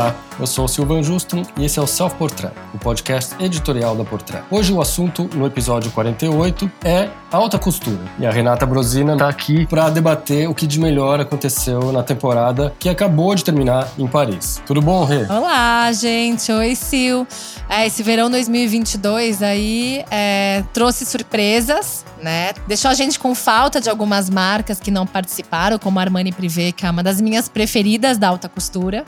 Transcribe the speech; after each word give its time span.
Olá, 0.00 0.16
eu 0.38 0.46
sou 0.46 0.64
o 0.64 0.68
Silvan 0.68 1.02
Justin 1.02 1.42
e 1.58 1.66
esse 1.66 1.78
é 1.78 1.82
o 1.82 1.86
Self 1.86 2.16
Portrait, 2.16 2.54
o 2.72 2.78
podcast 2.78 3.34
editorial 3.38 3.94
da 3.94 4.02
Portrait. 4.02 4.42
Hoje 4.50 4.72
o 4.72 4.80
assunto, 4.80 5.28
no 5.34 5.44
episódio 5.46 5.90
48, 5.90 6.72
é 6.82 7.10
alta 7.30 7.58
costura. 7.58 8.00
E 8.18 8.24
a 8.24 8.30
Renata 8.30 8.64
Brosina 8.64 9.12
está 9.12 9.28
aqui 9.28 9.66
para 9.66 9.90
debater 9.90 10.48
o 10.48 10.54
que 10.54 10.66
de 10.66 10.80
melhor 10.80 11.20
aconteceu 11.20 11.92
na 11.92 12.02
temporada 12.02 12.72
que 12.78 12.88
acabou 12.88 13.34
de 13.34 13.44
terminar 13.44 13.88
em 13.98 14.06
Paris. 14.06 14.62
Tudo 14.66 14.80
bom, 14.80 15.04
Rê? 15.04 15.24
Olá, 15.24 15.92
gente. 15.92 16.50
Oi, 16.50 16.74
Sil. 16.80 17.28
É, 17.68 17.86
esse 17.86 18.02
verão 18.02 18.30
2022 18.30 19.42
aí 19.42 20.02
é, 20.10 20.64
trouxe 20.72 21.04
surpresas, 21.04 22.06
né? 22.22 22.54
Deixou 22.66 22.90
a 22.90 22.94
gente 22.94 23.18
com 23.18 23.34
falta 23.34 23.82
de 23.82 23.90
algumas 23.90 24.30
marcas 24.30 24.80
que 24.80 24.90
não 24.90 25.06
participaram, 25.06 25.78
como 25.78 25.98
a 25.98 26.02
Armani 26.02 26.32
Privé, 26.32 26.72
que 26.72 26.86
é 26.86 26.90
uma 26.90 27.02
das 27.02 27.20
minhas 27.20 27.50
preferidas 27.50 28.16
da 28.16 28.28
alta 28.28 28.48
costura. 28.48 29.04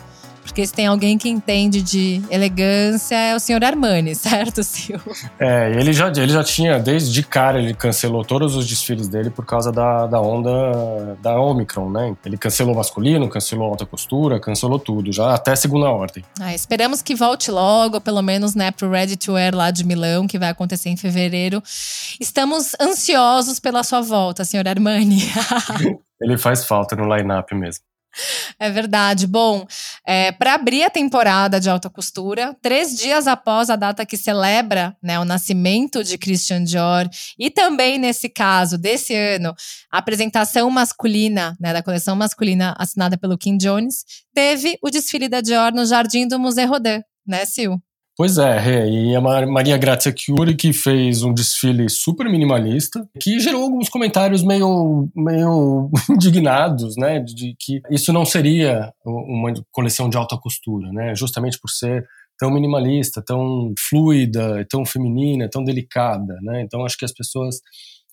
Porque 0.53 0.67
se 0.67 0.75
tem 0.75 0.87
alguém 0.87 1.17
que 1.17 1.31
entende 1.31 1.81
de 1.81 2.23
elegância 2.31 3.17
é 3.17 3.35
o 3.35 3.41
senhor 3.41 3.65
Armani, 3.65 4.13
certo, 4.15 4.63
Sil? 4.63 5.01
É, 5.41 5.71
ele 5.71 5.95
já, 5.95 6.09
ele 6.09 6.31
já 6.31 6.45
tinha, 6.45 6.79
desde 6.79 7.11
de 7.11 7.23
cara, 7.23 7.59
ele 7.59 7.73
cancelou 7.73 8.23
todos 8.23 8.55
os 8.55 8.67
desfiles 8.67 9.09
dele 9.09 9.31
por 9.31 9.47
causa 9.47 9.73
da, 9.73 10.07
da 10.07 10.21
onda 10.21 11.17
da 11.23 11.41
Omicron, 11.41 11.89
né? 11.89 12.15
Ele 12.23 12.37
cancelou 12.37 12.75
masculino, 12.75 13.31
cancelou 13.31 13.71
alta 13.71 13.87
costura, 13.87 14.39
cancelou 14.39 14.79
tudo, 14.79 15.11
já 15.11 15.33
até 15.33 15.57
segunda 15.57 15.89
ordem. 15.89 16.23
Ah, 16.39 16.55
esperamos 16.55 17.01
que 17.01 17.15
volte 17.15 17.51
logo, 17.51 17.99
pelo 17.99 18.21
menos, 18.21 18.55
né, 18.55 18.71
pro 18.71 18.91
Ready 18.91 19.17
to 19.17 19.33
Wear 19.33 19.55
lá 19.55 19.71
de 19.71 19.87
Milão, 19.87 20.27
que 20.27 20.39
vai 20.39 20.51
acontecer 20.51 20.91
em 20.91 20.99
fevereiro. 20.99 21.63
Estamos 22.21 22.77
ansiosos 22.79 23.59
pela 23.59 23.83
sua 23.83 24.03
volta, 24.03 24.45
senhor 24.45 24.69
Armani. 24.69 25.23
ele 26.21 26.37
faz 26.37 26.67
falta 26.67 26.95
no 26.95 27.05
line-up 27.17 27.55
mesmo. 27.55 27.85
É 28.59 28.71
verdade. 28.71 29.27
Bom, 29.27 29.67
é, 30.07 30.33
para 30.33 30.55
abrir 30.55 30.85
a 30.85 30.91
temporada 30.91 31.59
de 31.61 31.69
alta 31.71 31.89
costura, 31.89 32.57
três 32.61 32.97
dias 32.97 33.27
após 33.27 33.71
a 33.71 33.77
data 33.77 34.05
que 34.05 34.17
celebra 34.17 34.97
né, 35.03 35.19
o 35.19 35.25
nascimento 35.25 36.05
de 36.05 36.19
Christian 36.19 36.65
Dior, 36.65 37.09
e 37.39 37.51
também 37.51 37.99
nesse 37.99 38.29
caso 38.29 38.77
desse 38.77 39.15
ano, 39.15 39.55
a 39.91 39.99
apresentação 39.99 40.71
masculina, 40.71 41.57
né, 41.61 41.73
da 41.73 41.83
coleção 41.83 42.15
masculina 42.15 42.75
assinada 42.79 43.17
pelo 43.17 43.39
Kim 43.39 43.57
Jones, 43.57 44.05
teve 44.35 44.79
o 44.83 44.91
desfile 44.91 45.29
da 45.29 45.41
Dior 45.41 45.73
no 45.73 45.87
Jardim 45.87 46.27
do 46.27 46.39
Museu 46.39 46.69
Rodin, 46.69 47.03
né, 47.27 47.45
Sil? 47.49 47.92
Pois 48.15 48.37
é, 48.37 48.87
e 48.89 49.17
a 49.17 49.21
Maria 49.23 49.79
Grazia 49.79 50.15
Chiuri 50.15 50.55
que 50.55 50.71
fez 50.71 51.23
um 51.23 51.33
desfile 51.33 51.89
super 51.89 52.29
minimalista, 52.29 53.09
que 53.19 53.41
gerou 53.41 53.63
alguns 53.63 53.89
comentários 53.89 54.43
meio, 54.43 55.09
meio 55.17 55.91
indignados, 56.11 56.95
né, 56.99 57.21
de 57.21 57.57
que 57.59 57.81
isso 57.91 58.13
não 58.13 58.27
seria 58.27 58.93
uma 59.05 59.55
coleção 59.71 60.11
de 60.11 60.19
alta 60.19 60.37
costura, 60.37 60.93
né, 60.93 61.15
justamente 61.15 61.59
por 61.59 61.71
ser 61.71 62.07
tão 62.39 62.51
minimalista, 62.51 63.23
tão 63.25 63.73
fluida, 63.79 64.67
tão 64.69 64.85
feminina, 64.85 65.49
tão 65.49 65.65
delicada, 65.65 66.37
né, 66.43 66.61
então 66.61 66.85
acho 66.85 66.99
que 66.99 67.07
as 67.07 67.13
pessoas 67.13 67.63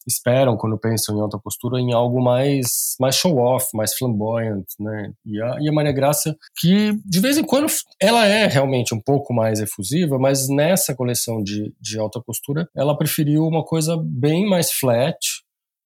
esperam 0.10 0.58
quando 0.58 0.78
pensam 0.78 1.18
em 1.18 1.22
alta 1.22 1.40
postura 1.40 1.80
em 1.80 1.94
algo 1.94 2.22
mais 2.22 2.96
mais 3.00 3.16
show 3.16 3.38
off, 3.38 3.68
mais 3.74 3.94
flamboyant, 3.96 4.66
né? 4.80 5.12
E 5.26 5.42
a, 5.42 5.58
e 5.62 5.70
a 5.70 5.72
Maria 5.72 5.92
Graça 5.92 6.36
que 6.60 6.92
de 7.06 7.20
vez 7.20 7.38
em 7.38 7.44
quando 7.44 7.68
ela 8.02 8.26
é 8.26 8.48
realmente 8.48 8.94
um 8.94 9.02
pouco 9.02 9.34
mais 9.34 9.60
efusiva, 9.60 10.18
mas 10.18 10.50
nessa 10.50 10.96
coleção 10.96 11.42
de, 11.42 11.74
de 11.80 12.00
alta 12.00 12.22
costura 12.22 12.68
ela 12.76 12.98
preferiu 12.98 13.46
uma 13.46 13.64
coisa 13.64 13.96
bem 14.04 14.48
mais 14.48 14.72
flat, 14.72 15.18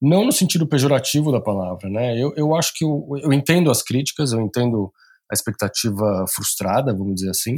não 0.01 0.25
no 0.25 0.31
sentido 0.31 0.67
pejorativo 0.67 1.31
da 1.31 1.41
palavra, 1.41 1.89
né? 1.89 2.17
Eu, 2.17 2.33
eu 2.35 2.55
acho 2.55 2.73
que 2.75 2.83
eu, 2.83 3.05
eu 3.21 3.33
entendo 3.33 3.69
as 3.69 3.81
críticas, 3.81 4.31
eu 4.31 4.41
entendo 4.41 4.91
a 5.31 5.33
expectativa 5.33 6.25
frustrada, 6.33 6.93
vamos 6.93 7.15
dizer 7.15 7.29
assim, 7.29 7.55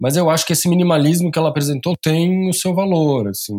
mas 0.00 0.16
eu 0.16 0.28
acho 0.28 0.46
que 0.46 0.52
esse 0.52 0.68
minimalismo 0.68 1.30
que 1.30 1.38
ela 1.38 1.48
apresentou 1.48 1.96
tem 1.96 2.48
o 2.48 2.52
seu 2.52 2.74
valor, 2.74 3.28
assim. 3.28 3.54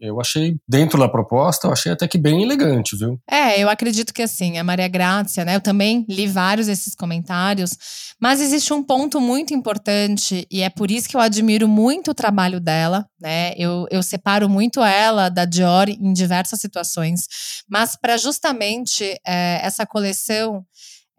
Eu 0.00 0.20
achei, 0.20 0.56
dentro 0.68 0.98
da 0.98 1.08
proposta, 1.08 1.66
eu 1.66 1.72
achei 1.72 1.92
até 1.92 2.06
que 2.06 2.18
bem 2.18 2.42
elegante, 2.42 2.96
viu? 2.96 3.18
É, 3.28 3.60
eu 3.62 3.68
acredito 3.68 4.14
que 4.14 4.22
assim, 4.22 4.58
a 4.58 4.64
Maria 4.64 4.88
Grácia, 4.88 5.44
né? 5.44 5.56
Eu 5.56 5.60
também 5.60 6.04
li 6.08 6.26
vários 6.26 6.66
desses 6.66 6.94
comentários, 6.94 7.76
mas 8.20 8.40
existe 8.40 8.72
um 8.72 8.82
ponto 8.82 9.20
muito 9.20 9.52
importante, 9.54 10.46
e 10.50 10.62
é 10.62 10.70
por 10.70 10.90
isso 10.90 11.08
que 11.08 11.16
eu 11.16 11.20
admiro 11.20 11.66
muito 11.68 12.10
o 12.10 12.14
trabalho 12.14 12.60
dela, 12.60 13.06
né? 13.20 13.52
Eu, 13.56 13.86
eu 13.90 14.02
separo 14.02 14.48
muito 14.48 14.80
ela 14.82 15.28
da 15.28 15.44
Dior 15.44 15.88
em 15.88 16.12
diversas 16.12 16.60
situações, 16.60 17.22
mas 17.68 17.96
para 17.96 18.16
justamente 18.16 19.04
é, 19.26 19.60
essa 19.62 19.86
coleção 19.86 20.64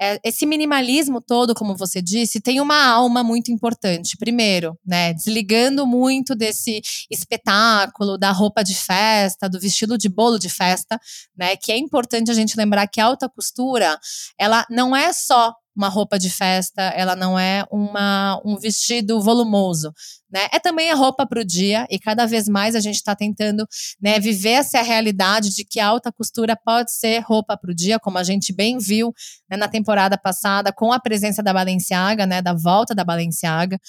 é, 0.02 0.20
esse 0.24 0.48
minimalismo 0.48 1.22
todo, 1.22 1.54
como 1.54 1.76
você 1.76 2.02
disse, 2.02 2.42
tem 2.42 2.60
uma 2.60 2.84
alma 2.88 3.24
muito 3.24 3.52
importante. 3.52 4.18
Primeiro, 4.18 4.76
né, 4.84 5.14
desligando 5.14 5.86
muito 5.86 6.34
desse 6.34 6.82
espetáculo 7.10 8.18
da 8.18 8.32
roupa 8.32 8.64
de 8.64 8.74
festa, 8.74 9.48
do 9.48 9.60
vestido 9.60 10.00
de 10.00 10.10
bolo 10.10 10.40
de 10.40 10.50
festa, 10.50 11.00
né, 11.38 11.56
que 11.56 11.72
é 11.72 11.78
importante 11.78 12.32
a 12.32 12.34
gente 12.34 12.58
lembrar 12.58 12.88
que 12.88 13.00
a 13.00 13.06
alta 13.06 13.30
costura, 13.30 14.00
ela 14.40 14.66
não 14.72 14.96
é 14.96 15.14
só 15.14 15.54
uma 15.76 15.88
roupa 15.88 16.20
de 16.20 16.30
festa, 16.30 16.82
ela 16.82 17.16
não 17.16 17.40
é 17.40 17.66
uma, 17.72 18.42
um 18.46 18.58
vestido 18.58 19.22
volumoso, 19.22 19.92
né? 20.32 20.48
É 20.52 20.59
também 20.59 20.92
a 20.92 20.96
roupa 20.96 21.26
para 21.26 21.42
o 21.42 21.46
dia 21.46 21.86
e 21.90 22.00
cada 22.00 22.26
vez 22.26 22.48
mais 22.48 22.76
a 22.76 22.80
gente 22.80 22.96
está 22.96 23.16
tentando 23.16 23.66
né, 24.02 24.20
viver 24.20 24.52
essa 24.52 24.82
realidade 24.82 25.54
de 25.56 25.64
que 25.66 25.80
alta 25.80 26.12
costura 26.12 26.56
pode 26.56 26.92
ser 26.94 27.20
roupa 27.20 27.58
para 27.58 27.72
o 27.72 27.76
dia, 27.76 28.00
como 28.00 28.18
a 28.18 28.24
gente 28.24 28.54
bem 28.54 28.78
viu 28.78 29.14
né, 29.50 29.58
na 29.58 29.68
temporada 29.68 30.18
passada 30.18 30.72
com 30.72 30.92
a 30.92 31.00
presença 31.00 31.42
da 31.42 31.54
Balenciaga, 31.54 32.26
né, 32.26 32.42
da 32.42 32.53
volta 32.53 32.94
da 32.94 33.03
Balenciaga. 33.03 33.80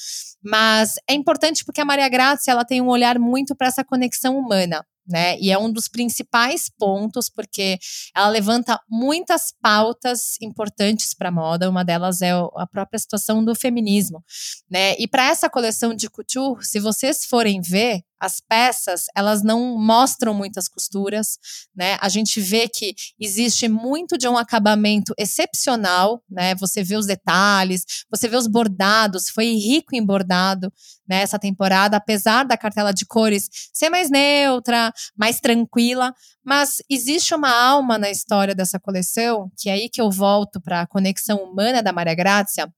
Mas 0.42 0.94
é 1.08 1.14
importante 1.14 1.64
porque 1.64 1.80
a 1.80 1.84
Maria 1.84 2.08
Grazia 2.08 2.52
ela 2.52 2.64
tem 2.64 2.80
um 2.80 2.88
olhar 2.88 3.18
muito 3.18 3.54
para 3.54 3.68
essa 3.68 3.84
conexão 3.84 4.36
humana 4.36 4.84
né? 5.06 5.38
E 5.38 5.50
é 5.50 5.58
um 5.58 5.70
dos 5.70 5.88
principais 5.88 6.70
pontos, 6.78 7.28
porque 7.28 7.78
ela 8.14 8.28
levanta 8.28 8.80
muitas 8.88 9.52
pautas 9.60 10.36
importantes 10.40 11.14
para 11.14 11.28
a 11.28 11.32
moda. 11.32 11.68
Uma 11.68 11.84
delas 11.84 12.22
é 12.22 12.32
a 12.32 12.66
própria 12.66 12.98
situação 12.98 13.44
do 13.44 13.54
feminismo, 13.54 14.22
né? 14.70 14.94
E 14.98 15.06
para 15.08 15.28
essa 15.28 15.50
coleção 15.50 15.94
de 15.94 16.08
couture, 16.08 16.64
se 16.64 16.78
vocês 16.80 17.24
forem 17.24 17.60
ver, 17.60 18.02
as 18.22 18.40
peças, 18.40 19.06
elas 19.16 19.42
não 19.42 19.76
mostram 19.76 20.32
muitas 20.32 20.68
costuras, 20.68 21.38
né? 21.74 21.98
A 22.00 22.08
gente 22.08 22.40
vê 22.40 22.68
que 22.68 22.94
existe 23.18 23.66
muito 23.66 24.16
de 24.16 24.28
um 24.28 24.38
acabamento 24.38 25.12
excepcional, 25.18 26.22
né? 26.30 26.54
Você 26.54 26.84
vê 26.84 26.94
os 26.94 27.04
detalhes, 27.04 27.84
você 28.08 28.28
vê 28.28 28.36
os 28.36 28.46
bordados, 28.46 29.28
foi 29.28 29.46
rico 29.54 29.96
em 29.96 30.06
bordado 30.06 30.72
nessa 31.08 31.34
né, 31.36 31.40
temporada, 31.40 31.96
apesar 31.96 32.44
da 32.44 32.56
cartela 32.56 32.92
de 32.94 33.04
cores 33.04 33.48
ser 33.72 33.90
mais 33.90 34.08
neutra, 34.08 34.92
mais 35.16 35.40
tranquila, 35.40 36.14
mas 36.44 36.76
existe 36.88 37.34
uma 37.34 37.50
alma 37.50 37.98
na 37.98 38.08
história 38.08 38.54
dessa 38.54 38.78
coleção, 38.78 39.50
que 39.58 39.68
é 39.68 39.72
aí 39.72 39.88
que 39.88 40.00
eu 40.00 40.12
volto 40.12 40.60
para 40.60 40.82
a 40.82 40.86
conexão 40.86 41.38
humana 41.38 41.82
da 41.82 41.92
Maria 41.92 42.14
Grazia, 42.14 42.72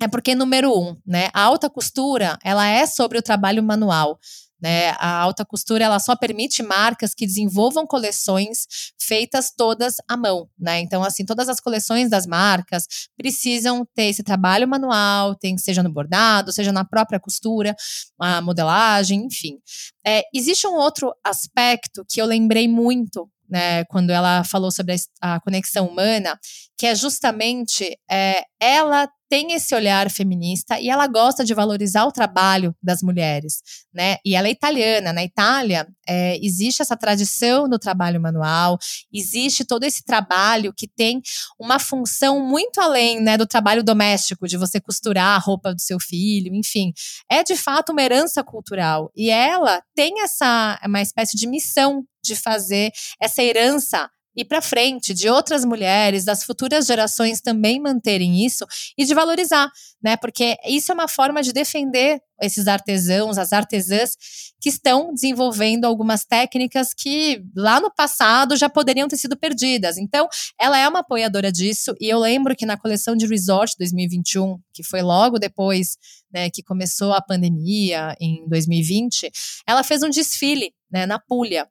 é 0.00 0.08
porque, 0.08 0.34
número 0.34 0.76
um, 0.76 0.96
né, 1.06 1.28
a 1.32 1.42
alta 1.42 1.70
costura, 1.70 2.36
ela 2.42 2.66
é 2.66 2.86
sobre 2.86 3.18
o 3.18 3.22
trabalho 3.22 3.62
manual. 3.62 4.18
Né? 4.62 4.90
A 4.90 5.18
alta 5.18 5.44
costura 5.44 5.84
ela 5.84 5.98
só 5.98 6.14
permite 6.14 6.62
marcas 6.62 7.14
que 7.14 7.26
desenvolvam 7.26 7.84
coleções 7.84 8.92
feitas 8.96 9.50
todas 9.50 9.96
à 10.06 10.16
mão, 10.16 10.48
né? 10.56 10.78
Então, 10.78 11.02
assim, 11.02 11.24
todas 11.24 11.48
as 11.48 11.58
coleções 11.58 12.08
das 12.08 12.26
marcas 12.28 12.86
precisam 13.16 13.84
ter 13.92 14.04
esse 14.04 14.22
trabalho 14.22 14.68
manual, 14.68 15.34
tem 15.34 15.58
seja 15.58 15.82
no 15.82 15.92
bordado, 15.92 16.52
seja 16.52 16.70
na 16.70 16.84
própria 16.84 17.18
costura, 17.18 17.74
a 18.16 18.40
modelagem, 18.40 19.24
enfim. 19.24 19.58
É, 20.06 20.22
existe 20.32 20.64
um 20.68 20.74
outro 20.74 21.12
aspecto 21.24 22.04
que 22.08 22.22
eu 22.22 22.26
lembrei 22.26 22.68
muito 22.68 23.28
né, 23.52 23.84
quando 23.84 24.08
ela 24.08 24.42
falou 24.44 24.70
sobre 24.70 24.94
a, 25.20 25.34
a 25.34 25.40
conexão 25.40 25.86
humana, 25.86 26.38
que 26.82 26.86
é 26.88 26.96
justamente 26.96 27.96
é, 28.10 28.42
ela 28.60 29.08
tem 29.30 29.52
esse 29.52 29.72
olhar 29.72 30.10
feminista 30.10 30.80
e 30.80 30.90
ela 30.90 31.06
gosta 31.06 31.44
de 31.44 31.54
valorizar 31.54 32.04
o 32.06 32.10
trabalho 32.10 32.74
das 32.82 33.02
mulheres, 33.02 33.62
né? 33.94 34.16
E 34.26 34.34
ela 34.34 34.48
é 34.48 34.50
italiana. 34.50 35.12
Na 35.12 35.22
Itália 35.22 35.86
é, 36.08 36.36
existe 36.44 36.82
essa 36.82 36.96
tradição 36.96 37.68
do 37.68 37.78
trabalho 37.78 38.20
manual, 38.20 38.78
existe 39.12 39.64
todo 39.64 39.84
esse 39.84 40.02
trabalho 40.02 40.74
que 40.76 40.88
tem 40.88 41.22
uma 41.56 41.78
função 41.78 42.44
muito 42.44 42.80
além, 42.80 43.20
né, 43.20 43.38
do 43.38 43.46
trabalho 43.46 43.84
doméstico, 43.84 44.48
de 44.48 44.56
você 44.56 44.80
costurar 44.80 45.36
a 45.36 45.38
roupa 45.38 45.72
do 45.72 45.80
seu 45.80 46.00
filho, 46.00 46.52
enfim, 46.52 46.92
é 47.30 47.44
de 47.44 47.54
fato 47.54 47.92
uma 47.92 48.02
herança 48.02 48.42
cultural. 48.42 49.08
E 49.14 49.30
ela 49.30 49.80
tem 49.94 50.20
essa 50.20 50.80
uma 50.84 51.00
espécie 51.00 51.36
de 51.36 51.46
missão 51.46 52.04
de 52.24 52.34
fazer 52.34 52.90
essa 53.20 53.40
herança 53.40 54.10
ir 54.34 54.44
para 54.44 54.62
frente, 54.62 55.12
de 55.12 55.28
outras 55.28 55.64
mulheres, 55.64 56.24
das 56.24 56.44
futuras 56.44 56.86
gerações 56.86 57.40
também 57.40 57.80
manterem 57.80 58.44
isso 58.44 58.66
e 58.96 59.04
de 59.04 59.14
valorizar, 59.14 59.70
né? 60.02 60.16
Porque 60.16 60.56
isso 60.66 60.90
é 60.90 60.94
uma 60.94 61.08
forma 61.08 61.42
de 61.42 61.52
defender 61.52 62.20
esses 62.40 62.66
artesãos, 62.66 63.38
as 63.38 63.52
artesãs 63.52 64.16
que 64.60 64.68
estão 64.68 65.12
desenvolvendo 65.14 65.84
algumas 65.84 66.24
técnicas 66.24 66.92
que 66.92 67.42
lá 67.56 67.80
no 67.80 67.92
passado 67.92 68.56
já 68.56 68.68
poderiam 68.68 69.06
ter 69.06 69.16
sido 69.16 69.36
perdidas. 69.36 69.96
Então, 69.96 70.28
ela 70.60 70.78
é 70.78 70.88
uma 70.88 71.00
apoiadora 71.00 71.52
disso 71.52 71.94
e 72.00 72.08
eu 72.08 72.18
lembro 72.18 72.56
que 72.56 72.66
na 72.66 72.76
coleção 72.76 73.14
de 73.14 73.26
Resort 73.26 73.74
2021, 73.78 74.58
que 74.72 74.82
foi 74.82 75.02
logo 75.02 75.38
depois 75.38 75.96
né, 76.32 76.50
que 76.50 76.62
começou 76.62 77.12
a 77.12 77.20
pandemia 77.20 78.16
em 78.20 78.48
2020, 78.48 79.30
ela 79.66 79.84
fez 79.84 80.02
um 80.02 80.10
desfile 80.10 80.72
né, 80.90 81.06
na 81.06 81.18
Puglia, 81.18 81.68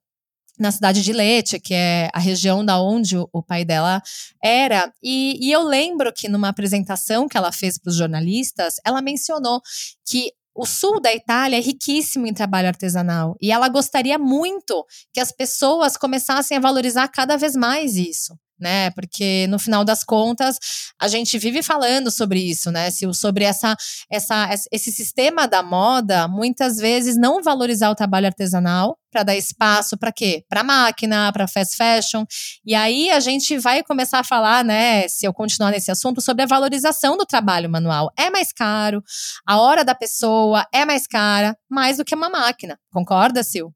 na 0.62 0.72
cidade 0.72 1.02
de 1.02 1.12
Leite, 1.12 1.60
que 1.60 1.74
é 1.74 2.10
a 2.14 2.20
região 2.20 2.64
da 2.64 2.80
onde 2.80 3.18
o, 3.18 3.42
pai 3.42 3.66
dela 3.66 4.02
era. 4.42 4.94
E, 5.02 5.38
e, 5.42 5.52
eu 5.52 5.64
lembro 5.64 6.14
que 6.14 6.30
numa 6.30 6.50
apresentação 6.50 7.28
que 7.28 7.36
ela 7.36 7.52
fez 7.52 7.80
para 7.80 7.90
os 7.90 7.96
jornalistas, 7.96 8.76
ela 8.86 9.02
mencionou 9.02 9.60
que 10.06 10.32
o 10.54 10.66
sul 10.66 11.02
da 11.02 11.14
Itália 11.14 11.58
é 11.58 11.62
riquíssimo 11.62 12.28
em 12.28 12.34
trabalho 12.34 12.68
artesanal 12.68 13.36
e 13.42 13.52
ela 13.52 13.70
gostaria 13.70 14.20
muito 14.20 14.86
que 15.14 15.20
as 15.20 15.32
pessoas 15.32 15.98
começassem 15.98 16.58
a 16.58 16.60
valorizar 16.60 17.08
cada 17.08 17.38
vez 17.38 17.56
mais 17.56 17.96
isso 17.96 18.38
né? 18.62 18.92
Porque 18.92 19.48
no 19.48 19.60
final 19.60 19.84
das 19.84 20.04
contas, 20.04 20.58
a 21.00 21.08
gente 21.08 21.38
vive 21.38 21.64
falando 21.64 22.12
sobre 22.12 22.40
isso, 22.40 22.72
né? 22.72 22.90
Sobre 23.14 23.44
essa, 23.44 23.76
essa, 24.10 24.50
esse 24.72 24.92
sistema 24.92 25.48
da 25.48 25.64
moda, 25.64 26.28
muitas 26.28 26.78
vezes 26.78 27.18
não 27.18 27.42
valorizar 27.42 27.90
o 27.90 27.96
trabalho 27.96 28.28
artesanal 28.28 28.98
para 29.12 29.24
dar 29.24 29.36
espaço 29.36 29.98
para 29.98 30.12
quê? 30.12 30.46
Para 30.48 30.64
máquina, 30.64 31.32
para 31.34 31.48
fast 31.48 31.76
fashion. 31.76 32.24
E 32.66 32.74
aí 32.74 33.12
a 33.12 33.20
gente 33.20 33.58
vai 33.58 33.84
começar 33.84 34.20
a 34.20 34.24
falar, 34.24 34.64
né, 34.64 35.08
se 35.08 35.28
eu 35.28 35.34
continuar 35.34 35.72
nesse 35.72 35.92
assunto, 35.92 36.22
sobre 36.22 36.44
a 36.44 36.48
valorização 36.48 37.18
do 37.18 37.26
trabalho 37.26 37.70
manual. 37.70 38.10
É 38.18 38.30
mais 38.30 38.54
caro, 38.54 39.04
a 39.46 39.60
hora 39.60 39.84
da 39.84 39.94
pessoa 39.94 40.66
é 40.74 40.86
mais 40.86 41.06
cara, 41.06 41.58
mais 41.70 41.98
do 41.98 42.06
que 42.06 42.16
uma 42.16 42.30
máquina. 42.30 42.80
Concorda, 42.92 43.44
Sil? 43.44 43.74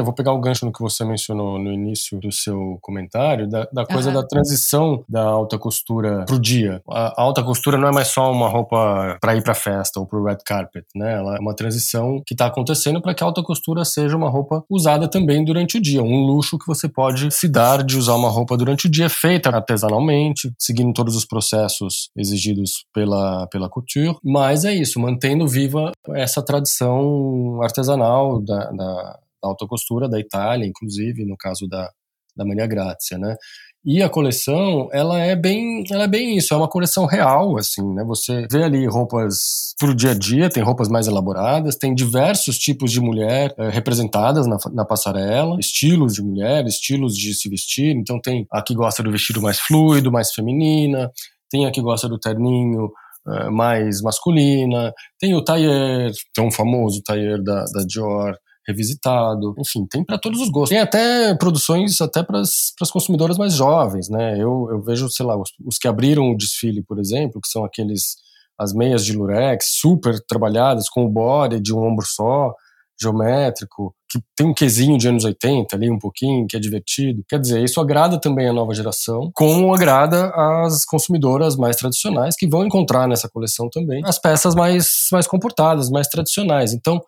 Eu 0.00 0.04
vou 0.04 0.14
pegar 0.14 0.32
o 0.32 0.40
gancho 0.40 0.64
no 0.64 0.72
que 0.72 0.80
você 0.80 1.04
mencionou 1.04 1.58
no 1.58 1.72
início 1.72 2.18
do 2.20 2.30
seu 2.30 2.78
comentário, 2.80 3.48
da, 3.48 3.68
da 3.72 3.84
coisa 3.84 4.12
da 4.12 4.22
transição 4.22 5.02
da 5.08 5.22
alta 5.22 5.58
costura 5.58 6.24
pro 6.24 6.38
dia. 6.38 6.80
A, 6.88 7.22
alta 7.22 7.42
costura 7.42 7.76
não 7.76 7.88
é 7.88 7.92
mais 7.92 8.08
só 8.08 8.30
uma 8.30 8.48
roupa 8.48 9.18
para 9.20 9.36
ir 9.36 9.42
para 9.42 9.54
festa 9.54 9.98
ou 9.98 10.06
pro 10.06 10.24
red 10.24 10.38
carpet, 10.44 10.84
né? 10.94 11.14
Ela 11.14 11.36
é 11.36 11.40
uma 11.40 11.54
transição 11.54 12.22
que 12.26 12.34
está 12.34 12.46
acontecendo 12.46 13.00
para 13.00 13.14
que 13.14 13.22
a 13.22 13.26
alta 13.26 13.42
costura 13.42 13.84
seja 13.84 14.16
uma 14.16 14.28
roupa 14.28 14.64
usada 14.70 15.08
também 15.08 15.44
durante 15.44 15.78
o 15.78 15.80
dia, 15.80 16.02
um 16.02 16.24
luxo 16.24 16.58
que 16.58 16.66
você 16.66 16.88
pode 16.88 17.30
se 17.30 17.48
dar 17.48 17.82
de 17.82 17.96
usar 17.96 18.14
uma 18.14 18.28
roupa 18.28 18.56
durante 18.56 18.86
o 18.86 18.90
dia 18.90 19.08
feita 19.08 19.50
artesanalmente, 19.50 20.52
seguindo 20.58 20.92
todos 20.92 21.16
os 21.16 21.24
processos 21.24 22.10
exigidos 22.16 22.84
pela 22.92 23.46
pela 23.48 23.68
couture. 23.68 24.16
Mas 24.22 24.64
é 24.64 24.72
isso, 24.72 25.00
mantendo 25.00 25.46
viva 25.46 25.92
essa 26.14 26.42
tradição 26.42 27.60
artesanal 27.62 28.40
da, 28.40 28.70
da 28.70 29.18
da 29.42 29.48
alta 29.48 29.66
costura 29.66 30.08
da 30.08 30.18
Itália, 30.18 30.66
inclusive, 30.66 31.24
no 31.24 31.36
caso 31.36 31.66
da, 31.68 31.90
da 32.36 32.44
Maria 32.44 32.66
Grazia, 32.66 33.18
né? 33.18 33.36
E 33.84 34.02
a 34.02 34.08
coleção, 34.08 34.88
ela 34.92 35.18
é 35.20 35.36
bem, 35.36 35.84
ela 35.90 36.04
é 36.04 36.08
bem 36.08 36.36
isso, 36.36 36.52
é 36.52 36.56
uma 36.56 36.68
coleção 36.68 37.06
real, 37.06 37.56
assim, 37.56 37.82
né? 37.94 38.04
Você 38.04 38.46
vê 38.50 38.64
ali 38.64 38.86
roupas 38.86 39.74
pro 39.78 39.94
dia 39.94 40.10
a 40.10 40.14
dia, 40.14 40.50
tem 40.50 40.62
roupas 40.62 40.88
mais 40.88 41.06
elaboradas, 41.06 41.76
tem 41.76 41.94
diversos 41.94 42.58
tipos 42.58 42.90
de 42.90 43.00
mulher 43.00 43.54
é, 43.56 43.68
representadas 43.70 44.46
na, 44.46 44.58
na 44.72 44.84
passarela, 44.84 45.58
estilos 45.60 46.14
de 46.14 46.22
mulher, 46.22 46.66
estilos 46.66 47.16
de 47.16 47.32
se 47.34 47.48
vestir. 47.48 47.96
Então 47.96 48.20
tem 48.20 48.46
a 48.52 48.60
que 48.62 48.74
gosta 48.74 49.02
do 49.02 49.12
vestido 49.12 49.40
mais 49.40 49.58
fluido, 49.60 50.12
mais 50.12 50.32
feminina, 50.32 51.10
tem 51.48 51.64
a 51.64 51.70
que 51.70 51.80
gosta 51.80 52.08
do 52.08 52.18
terninho 52.18 52.90
é, 53.28 53.48
mais 53.48 54.02
masculina, 54.02 54.92
tem 55.20 55.34
o 55.34 55.42
tailleur, 55.42 56.10
tão 56.34 56.50
famoso 56.50 57.00
tailleur 57.02 57.42
da, 57.42 57.64
da 57.64 57.84
Dior, 57.86 58.36
revisitado, 58.68 59.54
enfim, 59.58 59.86
tem 59.86 60.04
para 60.04 60.18
todos 60.18 60.40
os 60.42 60.50
gostos. 60.50 60.68
Tem 60.68 60.80
até 60.80 61.34
produções 61.34 62.00
até 62.02 62.22
para 62.22 62.40
as 62.40 62.90
consumidoras 62.92 63.38
mais 63.38 63.54
jovens, 63.54 64.10
né? 64.10 64.34
Eu, 64.34 64.68
eu 64.70 64.82
vejo, 64.82 65.08
sei 65.08 65.24
lá, 65.24 65.36
os, 65.36 65.48
os, 65.64 65.78
que 65.78 65.88
abriram 65.88 66.30
o 66.30 66.36
desfile, 66.36 66.82
por 66.82 66.98
exemplo, 66.98 67.40
que 67.40 67.48
são 67.48 67.64
aqueles 67.64 68.16
as 68.58 68.74
meias 68.74 69.04
de 69.04 69.16
lurex 69.16 69.66
super 69.80 70.20
trabalhadas 70.26 70.88
com 70.88 71.04
o 71.04 71.08
body 71.08 71.60
de 71.60 71.72
um 71.72 71.78
ombro 71.78 72.04
só, 72.04 72.52
geométrico, 73.00 73.94
que 74.10 74.18
tem 74.36 74.48
um 74.48 74.54
quesinho 74.54 74.98
de 74.98 75.08
anos 75.08 75.24
80 75.24 75.76
ali 75.76 75.88
um 75.88 75.98
pouquinho, 75.98 76.46
que 76.46 76.56
é 76.56 76.60
divertido. 76.60 77.22
Quer 77.28 77.38
dizer, 77.38 77.62
isso 77.62 77.80
agrada 77.80 78.20
também 78.20 78.48
a 78.48 78.52
nova 78.52 78.74
geração, 78.74 79.30
como 79.32 79.72
agrada 79.72 80.32
as 80.64 80.84
consumidoras 80.84 81.56
mais 81.56 81.76
tradicionais 81.76 82.34
que 82.36 82.48
vão 82.48 82.66
encontrar 82.66 83.06
nessa 83.06 83.28
coleção 83.28 83.70
também 83.70 84.02
as 84.04 84.18
peças 84.18 84.54
mais 84.54 85.06
mais 85.12 85.26
comportadas, 85.26 85.88
mais 85.88 86.08
tradicionais. 86.08 86.72
Então, 86.72 87.00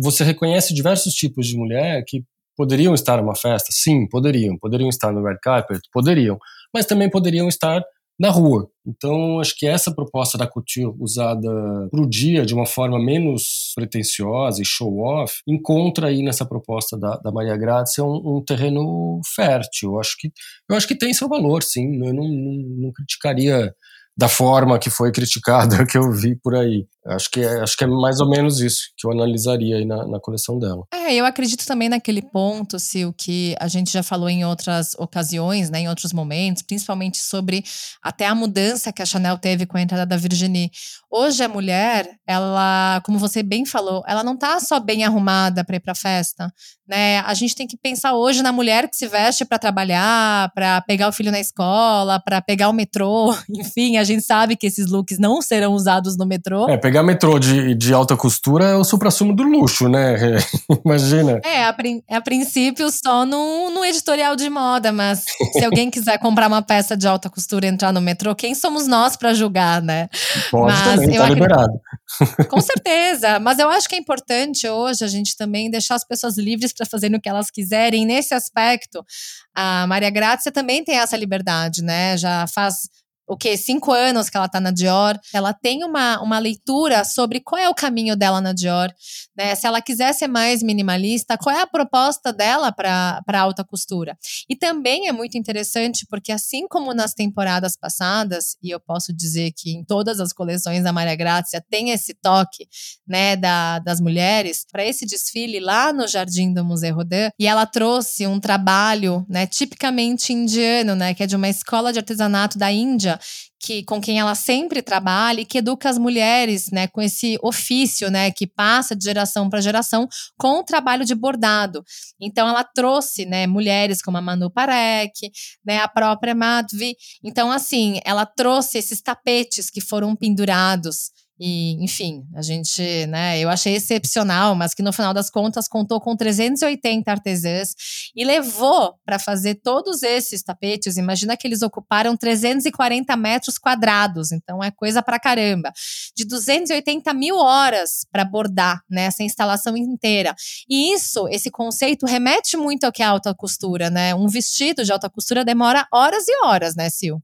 você 0.00 0.24
reconhece 0.24 0.74
diversos 0.74 1.14
tipos 1.14 1.46
de 1.46 1.56
mulher 1.56 2.02
que 2.06 2.24
poderiam 2.56 2.94
estar 2.94 3.20
numa 3.20 3.34
festa? 3.34 3.68
Sim, 3.72 4.08
poderiam. 4.08 4.56
Poderiam 4.58 4.88
estar 4.88 5.12
no 5.12 5.24
red 5.24 5.38
carpet? 5.42 5.80
Poderiam. 5.92 6.38
Mas 6.72 6.86
também 6.86 7.10
poderiam 7.10 7.48
estar 7.48 7.82
na 8.18 8.30
rua. 8.30 8.68
Então, 8.86 9.40
acho 9.40 9.56
que 9.56 9.66
essa 9.66 9.92
proposta 9.92 10.38
da 10.38 10.46
couture 10.46 10.94
usada 11.00 11.48
para 11.90 12.00
o 12.00 12.08
dia 12.08 12.46
de 12.46 12.54
uma 12.54 12.66
forma 12.66 12.98
menos 13.02 13.72
pretensiosa 13.74 14.62
e 14.62 14.64
show-off 14.64 15.34
encontra 15.48 16.08
aí 16.08 16.22
nessa 16.22 16.46
proposta 16.46 16.96
da, 16.96 17.16
da 17.16 17.32
Maria 17.32 17.56
Grazia 17.56 18.04
um, 18.04 18.36
um, 18.36 18.44
terreno 18.44 19.20
fértil. 19.34 19.94
Eu 19.94 20.00
acho 20.00 20.16
que 20.18 20.30
eu 20.68 20.76
acho 20.76 20.86
que 20.86 20.96
tem 20.96 21.12
seu 21.12 21.28
valor, 21.28 21.62
sim. 21.62 21.96
Eu 22.04 22.14
não, 22.14 22.28
não, 22.28 22.52
não 22.82 22.92
criticaria 22.92 23.74
da 24.16 24.28
forma 24.28 24.78
que 24.78 24.90
foi 24.90 25.10
criticada 25.10 25.84
que 25.86 25.98
eu 25.98 26.12
vi 26.12 26.36
por 26.36 26.54
aí. 26.54 26.86
Acho 27.06 27.30
que, 27.30 27.40
é, 27.40 27.60
acho 27.60 27.76
que 27.76 27.84
é 27.84 27.86
mais 27.86 28.18
ou 28.20 28.28
menos 28.28 28.60
isso 28.60 28.84
que 28.96 29.06
eu 29.06 29.12
analisaria 29.12 29.76
aí 29.76 29.84
na, 29.84 30.06
na 30.06 30.18
coleção 30.18 30.58
dela. 30.58 30.84
É, 30.92 31.14
eu 31.14 31.26
acredito 31.26 31.66
também 31.66 31.88
naquele 31.88 32.22
ponto, 32.22 32.78
Sil, 32.80 33.12
que 33.12 33.54
a 33.60 33.68
gente 33.68 33.92
já 33.92 34.02
falou 34.02 34.28
em 34.28 34.44
outras 34.44 34.94
ocasiões, 34.98 35.68
né, 35.68 35.80
em 35.80 35.88
outros 35.88 36.12
momentos, 36.14 36.62
principalmente 36.62 37.18
sobre 37.18 37.62
até 38.02 38.26
a 38.26 38.34
mudança 38.34 38.92
que 38.92 39.02
a 39.02 39.06
Chanel 39.06 39.36
teve 39.36 39.66
com 39.66 39.76
a 39.76 39.82
entrada 39.82 40.06
da 40.06 40.16
Virginie. 40.16 40.70
Hoje 41.10 41.44
a 41.44 41.48
mulher, 41.48 42.08
ela, 42.26 43.02
como 43.04 43.18
você 43.18 43.42
bem 43.42 43.66
falou, 43.66 44.02
ela 44.06 44.24
não 44.24 44.36
tá 44.36 44.58
só 44.58 44.80
bem 44.80 45.04
arrumada 45.04 45.62
para 45.62 45.76
ir 45.76 45.80
para 45.80 45.94
festa, 45.94 46.52
né? 46.88 47.20
A 47.20 47.34
gente 47.34 47.54
tem 47.54 47.66
que 47.66 47.76
pensar 47.76 48.14
hoje 48.14 48.42
na 48.42 48.52
mulher 48.52 48.88
que 48.88 48.96
se 48.96 49.06
veste 49.06 49.44
para 49.44 49.58
trabalhar, 49.58 50.50
para 50.54 50.80
pegar 50.82 51.08
o 51.08 51.12
filho 51.12 51.30
na 51.30 51.40
escola, 51.40 52.18
para 52.18 52.42
pegar 52.42 52.68
o 52.68 52.72
metrô, 52.72 53.34
enfim, 53.48 53.96
a 53.96 54.04
gente 54.04 54.22
sabe 54.22 54.56
que 54.56 54.66
esses 54.66 54.90
looks 54.90 55.18
não 55.18 55.40
serão 55.40 55.72
usados 55.74 56.16
no 56.16 56.26
metrô. 56.26 56.68
É, 56.68 56.76
pegar 56.94 57.02
metrô 57.02 57.40
de, 57.40 57.74
de 57.74 57.92
alta 57.92 58.16
costura 58.16 58.66
é 58.66 58.76
o 58.76 58.84
supra-sumo 58.84 59.34
do 59.34 59.42
luxo, 59.42 59.88
né? 59.88 60.14
Imagina. 60.84 61.40
É, 61.44 61.64
a, 61.64 61.74
a 62.10 62.20
princípio 62.20 62.88
só 62.88 63.26
no, 63.26 63.68
no 63.70 63.84
editorial 63.84 64.36
de 64.36 64.48
moda, 64.48 64.92
mas 64.92 65.24
se 65.52 65.64
alguém 65.64 65.90
quiser 65.90 66.18
comprar 66.18 66.46
uma 66.46 66.62
peça 66.62 66.96
de 66.96 67.08
alta 67.08 67.28
costura 67.28 67.66
e 67.66 67.68
entrar 67.68 67.92
no 67.92 68.00
metrô, 68.00 68.32
quem 68.32 68.54
somos 68.54 68.86
nós 68.86 69.16
para 69.16 69.34
julgar, 69.34 69.82
né? 69.82 70.08
Pode 70.52 70.72
mas 70.72 71.00
também, 71.00 71.18
tá 71.18 71.28
liberado. 71.28 71.80
Com 72.48 72.60
certeza, 72.60 73.40
mas 73.40 73.58
eu 73.58 73.68
acho 73.68 73.88
que 73.88 73.96
é 73.96 73.98
importante 73.98 74.68
hoje 74.68 75.04
a 75.04 75.08
gente 75.08 75.36
também 75.36 75.68
deixar 75.68 75.96
as 75.96 76.04
pessoas 76.04 76.38
livres 76.38 76.72
para 76.72 76.86
fazerem 76.86 77.16
o 77.16 77.20
que 77.20 77.28
elas 77.28 77.50
quiserem. 77.50 78.06
nesse 78.06 78.34
aspecto, 78.34 79.04
a 79.52 79.84
Maria 79.88 80.10
Grazia 80.10 80.52
também 80.52 80.84
tem 80.84 80.96
essa 80.96 81.16
liberdade, 81.16 81.82
né? 81.82 82.16
Já 82.16 82.46
faz 82.46 82.88
o 83.26 83.36
que 83.36 83.56
cinco 83.56 83.92
anos 83.92 84.28
que 84.28 84.36
ela 84.36 84.46
está 84.46 84.60
na 84.60 84.70
Dior, 84.70 85.18
ela 85.32 85.52
tem 85.52 85.82
uma, 85.82 86.20
uma 86.20 86.38
leitura 86.38 87.04
sobre 87.04 87.40
qual 87.40 87.60
é 87.60 87.68
o 87.68 87.74
caminho 87.74 88.16
dela 88.16 88.40
na 88.40 88.52
Dior, 88.52 88.92
né? 89.36 89.54
Se 89.54 89.66
ela 89.66 89.80
quiser 89.80 90.12
ser 90.12 90.28
mais 90.28 90.62
minimalista, 90.62 91.38
qual 91.38 91.54
é 91.54 91.62
a 91.62 91.66
proposta 91.66 92.32
dela 92.32 92.70
para 92.70 93.22
alta 93.40 93.64
costura? 93.64 94.16
E 94.48 94.54
também 94.54 95.08
é 95.08 95.12
muito 95.12 95.38
interessante 95.38 96.06
porque 96.08 96.32
assim 96.32 96.68
como 96.68 96.92
nas 96.92 97.14
temporadas 97.14 97.76
passadas, 97.76 98.56
e 98.62 98.70
eu 98.70 98.78
posso 98.78 99.12
dizer 99.12 99.52
que 99.56 99.70
em 99.72 99.84
todas 99.84 100.20
as 100.20 100.32
coleções 100.32 100.84
da 100.84 100.92
Maria 100.92 101.16
Grazia 101.16 101.64
tem 101.70 101.90
esse 101.90 102.14
toque, 102.14 102.68
né, 103.06 103.36
da, 103.36 103.78
das 103.78 104.00
mulheres, 104.00 104.66
para 104.70 104.84
esse 104.84 105.06
desfile 105.06 105.60
lá 105.60 105.92
no 105.92 106.06
Jardim 106.06 106.52
do 106.52 106.64
Museu 106.64 106.94
Rodin, 106.94 107.30
e 107.38 107.46
ela 107.46 107.66
trouxe 107.66 108.26
um 108.26 108.38
trabalho, 108.38 109.24
né, 109.28 109.46
tipicamente 109.46 110.32
indiano, 110.32 110.94
né, 110.94 111.14
que 111.14 111.22
é 111.22 111.26
de 111.26 111.36
uma 111.36 111.48
escola 111.48 111.92
de 111.92 111.98
artesanato 111.98 112.58
da 112.58 112.70
Índia 112.70 113.13
que 113.60 113.82
com 113.84 114.00
quem 114.00 114.18
ela 114.18 114.34
sempre 114.34 114.82
trabalha 114.82 115.40
e 115.40 115.44
que 115.44 115.58
educa 115.58 115.88
as 115.88 115.96
mulheres, 115.96 116.70
né, 116.70 116.86
com 116.86 117.00
esse 117.00 117.38
ofício, 117.42 118.10
né, 118.10 118.30
que 118.30 118.46
passa 118.46 118.94
de 118.94 119.04
geração 119.04 119.48
para 119.48 119.60
geração 119.60 120.06
com 120.38 120.58
o 120.58 120.64
trabalho 120.64 121.04
de 121.04 121.14
bordado. 121.14 121.82
Então 122.20 122.48
ela 122.48 122.62
trouxe, 122.62 123.24
né, 123.24 123.46
mulheres 123.46 124.02
como 124.02 124.18
a 124.18 124.22
Manu 124.22 124.50
Parek, 124.50 125.30
né, 125.64 125.78
a 125.78 125.88
própria 125.88 126.34
Madvi. 126.34 126.96
Então 127.22 127.50
assim, 127.50 128.00
ela 128.04 128.26
trouxe 128.26 128.78
esses 128.78 129.00
tapetes 129.00 129.70
que 129.70 129.80
foram 129.80 130.14
pendurados 130.14 131.10
E, 131.38 131.82
enfim, 131.82 132.24
a 132.34 132.42
gente, 132.42 133.06
né, 133.06 133.40
eu 133.40 133.48
achei 133.48 133.74
excepcional, 133.74 134.54
mas 134.54 134.72
que 134.72 134.82
no 134.82 134.92
final 134.92 135.12
das 135.12 135.28
contas 135.28 135.66
contou 135.66 136.00
com 136.00 136.16
380 136.16 137.10
artesãs 137.10 137.74
e 138.14 138.24
levou 138.24 138.94
para 139.04 139.18
fazer 139.18 139.56
todos 139.56 140.02
esses 140.04 140.42
tapetes. 140.44 140.96
Imagina 140.96 141.36
que 141.36 141.46
eles 141.46 141.62
ocuparam 141.62 142.16
340 142.16 143.16
metros 143.16 143.58
quadrados, 143.58 144.30
então 144.30 144.62
é 144.62 144.70
coisa 144.70 145.02
para 145.02 145.18
caramba. 145.18 145.72
De 146.16 146.24
280 146.24 147.12
mil 147.14 147.36
horas 147.36 148.06
para 148.12 148.24
bordar 148.24 148.80
nessa 148.88 149.22
né, 149.22 149.26
instalação 149.26 149.76
inteira. 149.76 150.34
E 150.68 150.92
isso, 150.94 151.26
esse 151.28 151.50
conceito, 151.50 152.06
remete 152.06 152.56
muito 152.56 152.84
ao 152.84 152.92
que 152.92 153.02
é 153.02 153.06
alta 153.06 153.34
costura, 153.34 153.90
né? 153.90 154.14
Um 154.14 154.28
vestido 154.28 154.84
de 154.84 154.92
alta 154.92 155.10
costura 155.10 155.44
demora 155.44 155.86
horas 155.92 156.28
e 156.28 156.44
horas, 156.44 156.76
né, 156.76 156.88
Sil? 156.94 157.18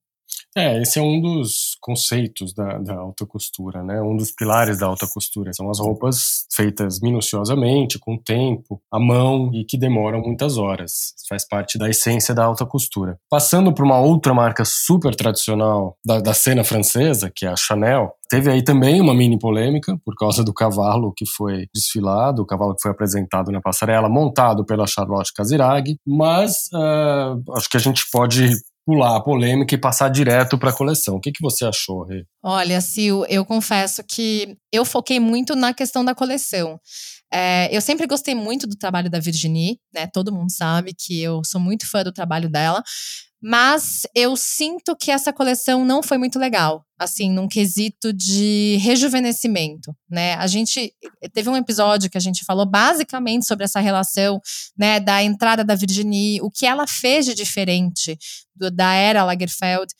É, 0.57 0.81
esse 0.83 0.99
é 0.99 1.03
um 1.03 1.21
dos 1.21 1.77
conceitos 1.81 2.53
da, 2.53 2.79
da 2.79 2.95
alta 2.95 3.25
costura, 3.25 3.83
né? 3.85 4.03
Um 4.03 4.17
dos 4.17 4.33
pilares 4.33 4.79
da 4.79 4.87
alta 4.87 5.07
costura. 5.07 5.53
São 5.53 5.71
as 5.71 5.79
roupas 5.79 6.47
feitas 6.53 7.01
minuciosamente, 7.01 7.99
com 7.99 8.19
tempo, 8.19 8.83
à 8.91 8.99
mão 8.99 9.51
e 9.55 9.65
que 9.65 9.79
demoram 9.79 10.21
muitas 10.21 10.59
horas. 10.59 11.15
Faz 11.29 11.47
parte 11.47 11.79
da 11.79 11.89
essência 11.89 12.35
da 12.35 12.45
alta 12.45 12.67
costura. 12.67 13.17
Passando 13.31 13.73
para 13.73 13.85
uma 13.85 14.01
outra 14.01 14.35
marca 14.35 14.65
super 14.65 15.15
tradicional 15.15 15.97
da, 16.05 16.21
da 16.21 16.35
cena 16.35 16.65
francesa, 16.65 17.31
que 17.35 17.47
é 17.47 17.49
a 17.49 17.57
Chanel, 17.57 18.13
teve 18.29 18.51
aí 18.51 18.63
também 18.63 19.01
uma 19.01 19.15
mini 19.15 19.39
polêmica 19.39 19.97
por 20.05 20.15
causa 20.17 20.43
do 20.43 20.53
cavalo 20.53 21.13
que 21.17 21.27
foi 21.27 21.67
desfilado, 21.73 22.43
o 22.43 22.47
cavalo 22.47 22.75
que 22.75 22.83
foi 22.83 22.91
apresentado 22.91 23.53
na 23.53 23.61
passarela, 23.61 24.09
montado 24.09 24.65
pela 24.65 24.87
Charlotte 24.87 25.33
Casiraghi, 25.33 25.97
mas 26.07 26.69
uh, 26.75 27.53
acho 27.57 27.69
que 27.69 27.77
a 27.77 27.81
gente 27.81 28.05
pode 28.11 28.51
pular 28.91 29.17
a 29.17 29.21
polêmica 29.21 29.73
e 29.73 29.79
passar 29.79 30.09
direto 30.09 30.59
para 30.59 30.71
a 30.71 30.77
coleção. 30.77 31.15
O 31.15 31.21
que, 31.21 31.31
que 31.31 31.41
você 31.41 31.65
achou, 31.65 32.05
Rê? 32.05 32.25
Olha, 32.43 32.81
Sil, 32.83 33.23
eu 33.29 33.45
confesso 33.45 34.03
que 34.03 34.57
eu 34.73 34.85
foquei 34.85 35.21
muito 35.21 35.55
na 35.55 35.73
questão 35.73 36.05
da 36.05 36.13
coleção. 36.13 36.77
É, 37.33 37.69
eu 37.75 37.81
sempre 37.81 38.09
gostei 38.09 38.35
muito 38.35 38.67
do 38.67 38.77
trabalho 38.77 39.09
da 39.09 39.21
Virginie, 39.21 39.79
né? 39.95 40.09
Todo 40.13 40.33
mundo 40.33 40.51
sabe 40.51 40.93
que 40.99 41.23
eu 41.23 41.43
sou 41.45 41.61
muito 41.61 41.89
fã 41.89 42.03
do 42.03 42.13
trabalho 42.13 42.51
dela. 42.51 42.83
Mas 43.43 44.07
eu 44.15 44.37
sinto 44.37 44.95
que 44.95 45.11
essa 45.11 45.33
coleção 45.33 45.83
não 45.85 46.03
foi 46.03 46.19
muito 46.19 46.39
legal, 46.39 46.85
assim, 46.99 47.31
num 47.31 47.49
quesito 47.49 48.13
de 48.13 48.77
rejuvenescimento, 48.83 49.97
né? 50.09 50.35
A 50.35 50.47
gente 50.47 50.93
teve 51.33 51.49
um 51.49 51.57
episódio 51.57 52.11
que 52.11 52.19
a 52.19 52.21
gente 52.21 52.45
falou 52.45 52.67
basicamente 52.67 53.47
sobre 53.47 53.65
essa 53.65 53.81
relação, 53.81 54.41
né, 54.77 55.01
da 55.01 55.23
entrada 55.23 55.65
da 55.65 55.75
Virginie, 55.75 56.43
o 56.43 56.51
que 56.51 56.67
ela 56.67 56.87
fez 56.87 57.25
de 57.25 57.35
diferente 57.35 58.19
do, 58.55 58.71
da 58.71 58.93
era 58.93 59.25
Lagerfeld. 59.25 59.91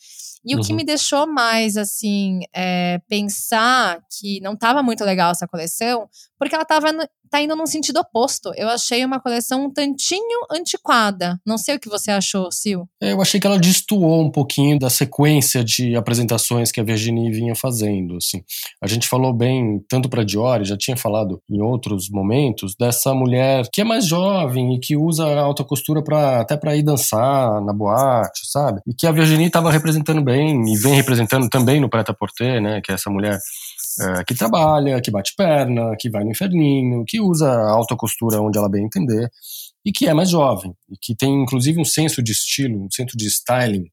E 0.43 0.55
uhum. 0.55 0.61
o 0.61 0.63
que 0.63 0.71
uhum. 0.71 0.77
me 0.77 0.83
deixou 0.83 1.27
mais, 1.27 1.77
assim, 1.77 2.39
é, 2.53 2.99
pensar 3.07 3.99
que 4.19 4.39
não 4.41 4.53
estava 4.53 4.81
muito 4.81 5.03
legal 5.03 5.31
essa 5.31 5.47
coleção, 5.47 6.09
porque 6.37 6.55
ela 6.55 6.63
estava 6.63 6.87
tá 7.29 7.41
indo 7.41 7.55
num 7.55 7.65
sentido 7.65 7.99
oposto. 7.99 8.51
Eu 8.55 8.67
achei 8.67 9.05
uma 9.05 9.19
coleção 9.19 9.65
um 9.65 9.71
tantinho 9.71 10.45
antiquada. 10.51 11.39
Não 11.45 11.57
sei 11.57 11.75
o 11.75 11.79
que 11.79 11.87
você 11.87 12.11
achou, 12.11 12.51
Sil. 12.51 12.89
É, 13.01 13.13
eu 13.13 13.21
achei 13.31 13.39
que 13.39 13.47
ela 13.47 13.57
destoou 13.57 14.21
um 14.21 14.29
pouquinho 14.29 14.77
da 14.77 14.89
sequência 14.89 15.63
de 15.63 15.95
apresentações 15.95 16.71
que 16.71 16.81
a 16.81 16.83
Virginie 16.83 17.31
vinha 17.31 17.55
fazendo. 17.55 18.17
Assim. 18.17 18.43
A 18.81 18.87
gente 18.87 19.07
falou 19.07 19.33
bem, 19.33 19.81
tanto 19.87 20.09
para 20.09 20.25
Dior, 20.25 20.63
já 20.65 20.77
tinha 20.77 20.97
falado 20.97 21.41
em 21.49 21.61
outros 21.61 22.09
momentos, 22.09 22.75
dessa 22.75 23.13
mulher 23.13 23.67
que 23.71 23.79
é 23.79 23.83
mais 23.83 24.05
jovem 24.05 24.75
e 24.75 24.79
que 24.79 24.97
usa 24.97 25.25
a 25.25 25.41
alta 25.41 25.63
costura 25.63 26.03
pra, 26.03 26.41
até 26.41 26.57
para 26.57 26.75
ir 26.75 26.83
dançar 26.83 27.61
na 27.61 27.71
boate, 27.71 28.41
sabe? 28.51 28.81
E 28.85 28.93
que 28.93 29.07
a 29.07 29.11
Virginie 29.11 29.47
estava 29.47 29.71
representando 29.71 30.21
bem 30.21 30.61
e 30.69 30.75
vem 30.75 30.95
representando 30.95 31.47
também 31.47 31.79
no 31.79 31.89
Preta-Porter, 31.89 32.61
né? 32.61 32.81
Que 32.81 32.91
é 32.91 32.95
essa 32.95 33.09
mulher 33.09 33.39
é, 34.01 34.23
que 34.25 34.35
trabalha, 34.35 35.01
que 35.01 35.11
bate 35.11 35.33
perna, 35.37 35.95
que 35.97 36.09
vai 36.09 36.23
no 36.23 36.31
inferninho, 36.31 37.05
que 37.07 37.21
usa 37.21 37.49
alta 37.49 37.95
costura 37.95 38.41
onde 38.41 38.57
ela 38.57 38.69
bem 38.69 38.83
entender 38.83 39.29
e 39.85 39.91
que 39.91 40.07
é 40.07 40.13
mais 40.13 40.29
jovem 40.29 40.73
e 40.89 40.95
que 40.99 41.15
tem 41.15 41.41
inclusive 41.41 41.79
um 41.79 41.85
senso 41.85 42.21
de 42.21 42.31
estilo, 42.31 42.83
um 42.83 42.91
senso 42.91 43.17
de 43.17 43.27
styling 43.27 43.85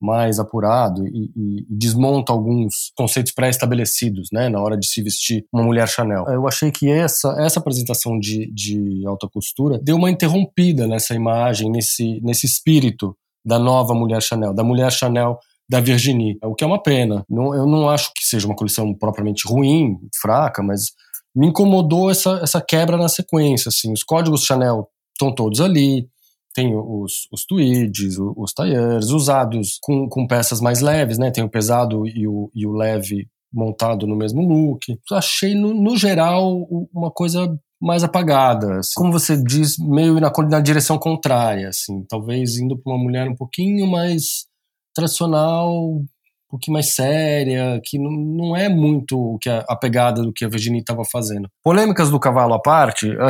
mais 0.00 0.38
apurado 0.38 1.06
e, 1.06 1.30
e, 1.36 1.66
e 1.68 1.76
desmonta 1.76 2.32
alguns 2.32 2.90
conceitos 2.96 3.32
pré-estabelecidos, 3.32 4.28
né, 4.32 4.48
na 4.48 4.58
hora 4.58 4.76
de 4.78 4.86
se 4.86 5.02
vestir 5.02 5.44
uma 5.52 5.62
mulher 5.62 5.86
Chanel. 5.86 6.24
Eu 6.26 6.48
achei 6.48 6.70
que 6.70 6.88
essa 6.88 7.36
essa 7.38 7.60
apresentação 7.60 8.18
de, 8.18 8.50
de 8.52 9.06
alta 9.06 9.28
costura 9.28 9.78
deu 9.78 9.96
uma 9.96 10.10
interrompida 10.10 10.86
nessa 10.86 11.14
imagem, 11.14 11.70
nesse 11.70 12.20
nesse 12.22 12.46
espírito 12.46 13.14
da 13.44 13.58
nova 13.58 13.94
mulher 13.94 14.22
Chanel, 14.22 14.54
da 14.54 14.64
mulher 14.64 14.90
Chanel 14.90 15.38
da 15.68 15.80
Virginie, 15.80 16.36
o 16.42 16.54
que 16.54 16.64
é 16.64 16.66
uma 16.66 16.82
pena. 16.82 17.24
Não, 17.28 17.54
eu 17.54 17.64
não 17.64 17.88
acho 17.88 18.10
que 18.12 18.24
seja 18.24 18.44
uma 18.44 18.56
coleção 18.56 18.92
propriamente 18.92 19.46
ruim, 19.46 19.98
fraca, 20.20 20.64
mas 20.64 20.86
me 21.34 21.46
incomodou 21.46 22.10
essa, 22.10 22.40
essa 22.42 22.60
quebra 22.60 22.96
na 22.96 23.08
sequência. 23.08 23.68
Assim, 23.68 23.92
os 23.92 24.02
códigos 24.02 24.42
Chanel 24.42 24.88
estão 25.20 25.34
todos 25.34 25.60
ali, 25.60 26.08
tem 26.54 26.74
os, 26.74 27.28
os 27.32 27.44
tweeds, 27.44 28.18
os, 28.18 28.52
os 28.56 29.10
usados 29.10 29.78
com, 29.80 30.08
com 30.08 30.26
peças 30.26 30.60
mais 30.60 30.80
leves, 30.80 31.18
né? 31.18 31.30
Tem 31.30 31.44
o 31.44 31.50
pesado 31.50 32.06
e 32.06 32.26
o, 32.26 32.50
e 32.54 32.66
o 32.66 32.72
leve 32.72 33.28
montado 33.52 34.06
no 34.06 34.16
mesmo 34.16 34.42
look. 34.42 34.98
Achei, 35.12 35.54
no, 35.54 35.74
no 35.74 35.96
geral, 35.96 36.66
uma 36.92 37.10
coisa 37.10 37.56
mais 37.80 38.02
apagada. 38.02 38.78
Assim. 38.78 38.92
Como 38.96 39.12
você 39.12 39.40
diz, 39.42 39.78
meio 39.78 40.20
na, 40.20 40.32
na 40.48 40.60
direção 40.60 40.98
contrária, 40.98 41.68
assim. 41.68 42.04
Talvez 42.08 42.58
indo 42.58 42.76
para 42.76 42.92
uma 42.92 43.02
mulher 43.02 43.28
um 43.28 43.36
pouquinho 43.36 43.86
mais 43.86 44.46
tradicional, 44.92 45.72
um 45.72 46.06
pouquinho 46.50 46.74
mais 46.74 46.94
séria, 46.94 47.80
que 47.84 47.96
não, 47.96 48.10
não 48.10 48.56
é 48.56 48.68
muito 48.68 49.16
o 49.16 49.38
que 49.38 49.48
a, 49.48 49.64
a 49.68 49.76
pegada 49.76 50.20
do 50.22 50.32
que 50.32 50.44
a 50.44 50.48
Virginie 50.48 50.80
estava 50.80 51.04
fazendo. 51.04 51.48
Polêmicas 51.62 52.10
do 52.10 52.18
cavalo 52.18 52.54
à 52.54 52.60
parte, 52.60 53.08
a, 53.18 53.28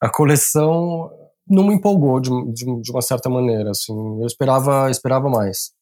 a 0.06 0.08
coleção 0.08 1.10
não 1.46 1.64
me 1.64 1.74
empolgou 1.74 2.20
de, 2.20 2.30
de, 2.52 2.82
de, 2.82 2.90
uma 2.90 3.02
certa 3.02 3.28
maneira, 3.28 3.70
assim, 3.70 3.92
eu 4.20 4.26
esperava, 4.26 4.90
esperava 4.90 5.28
mais. 5.28 5.72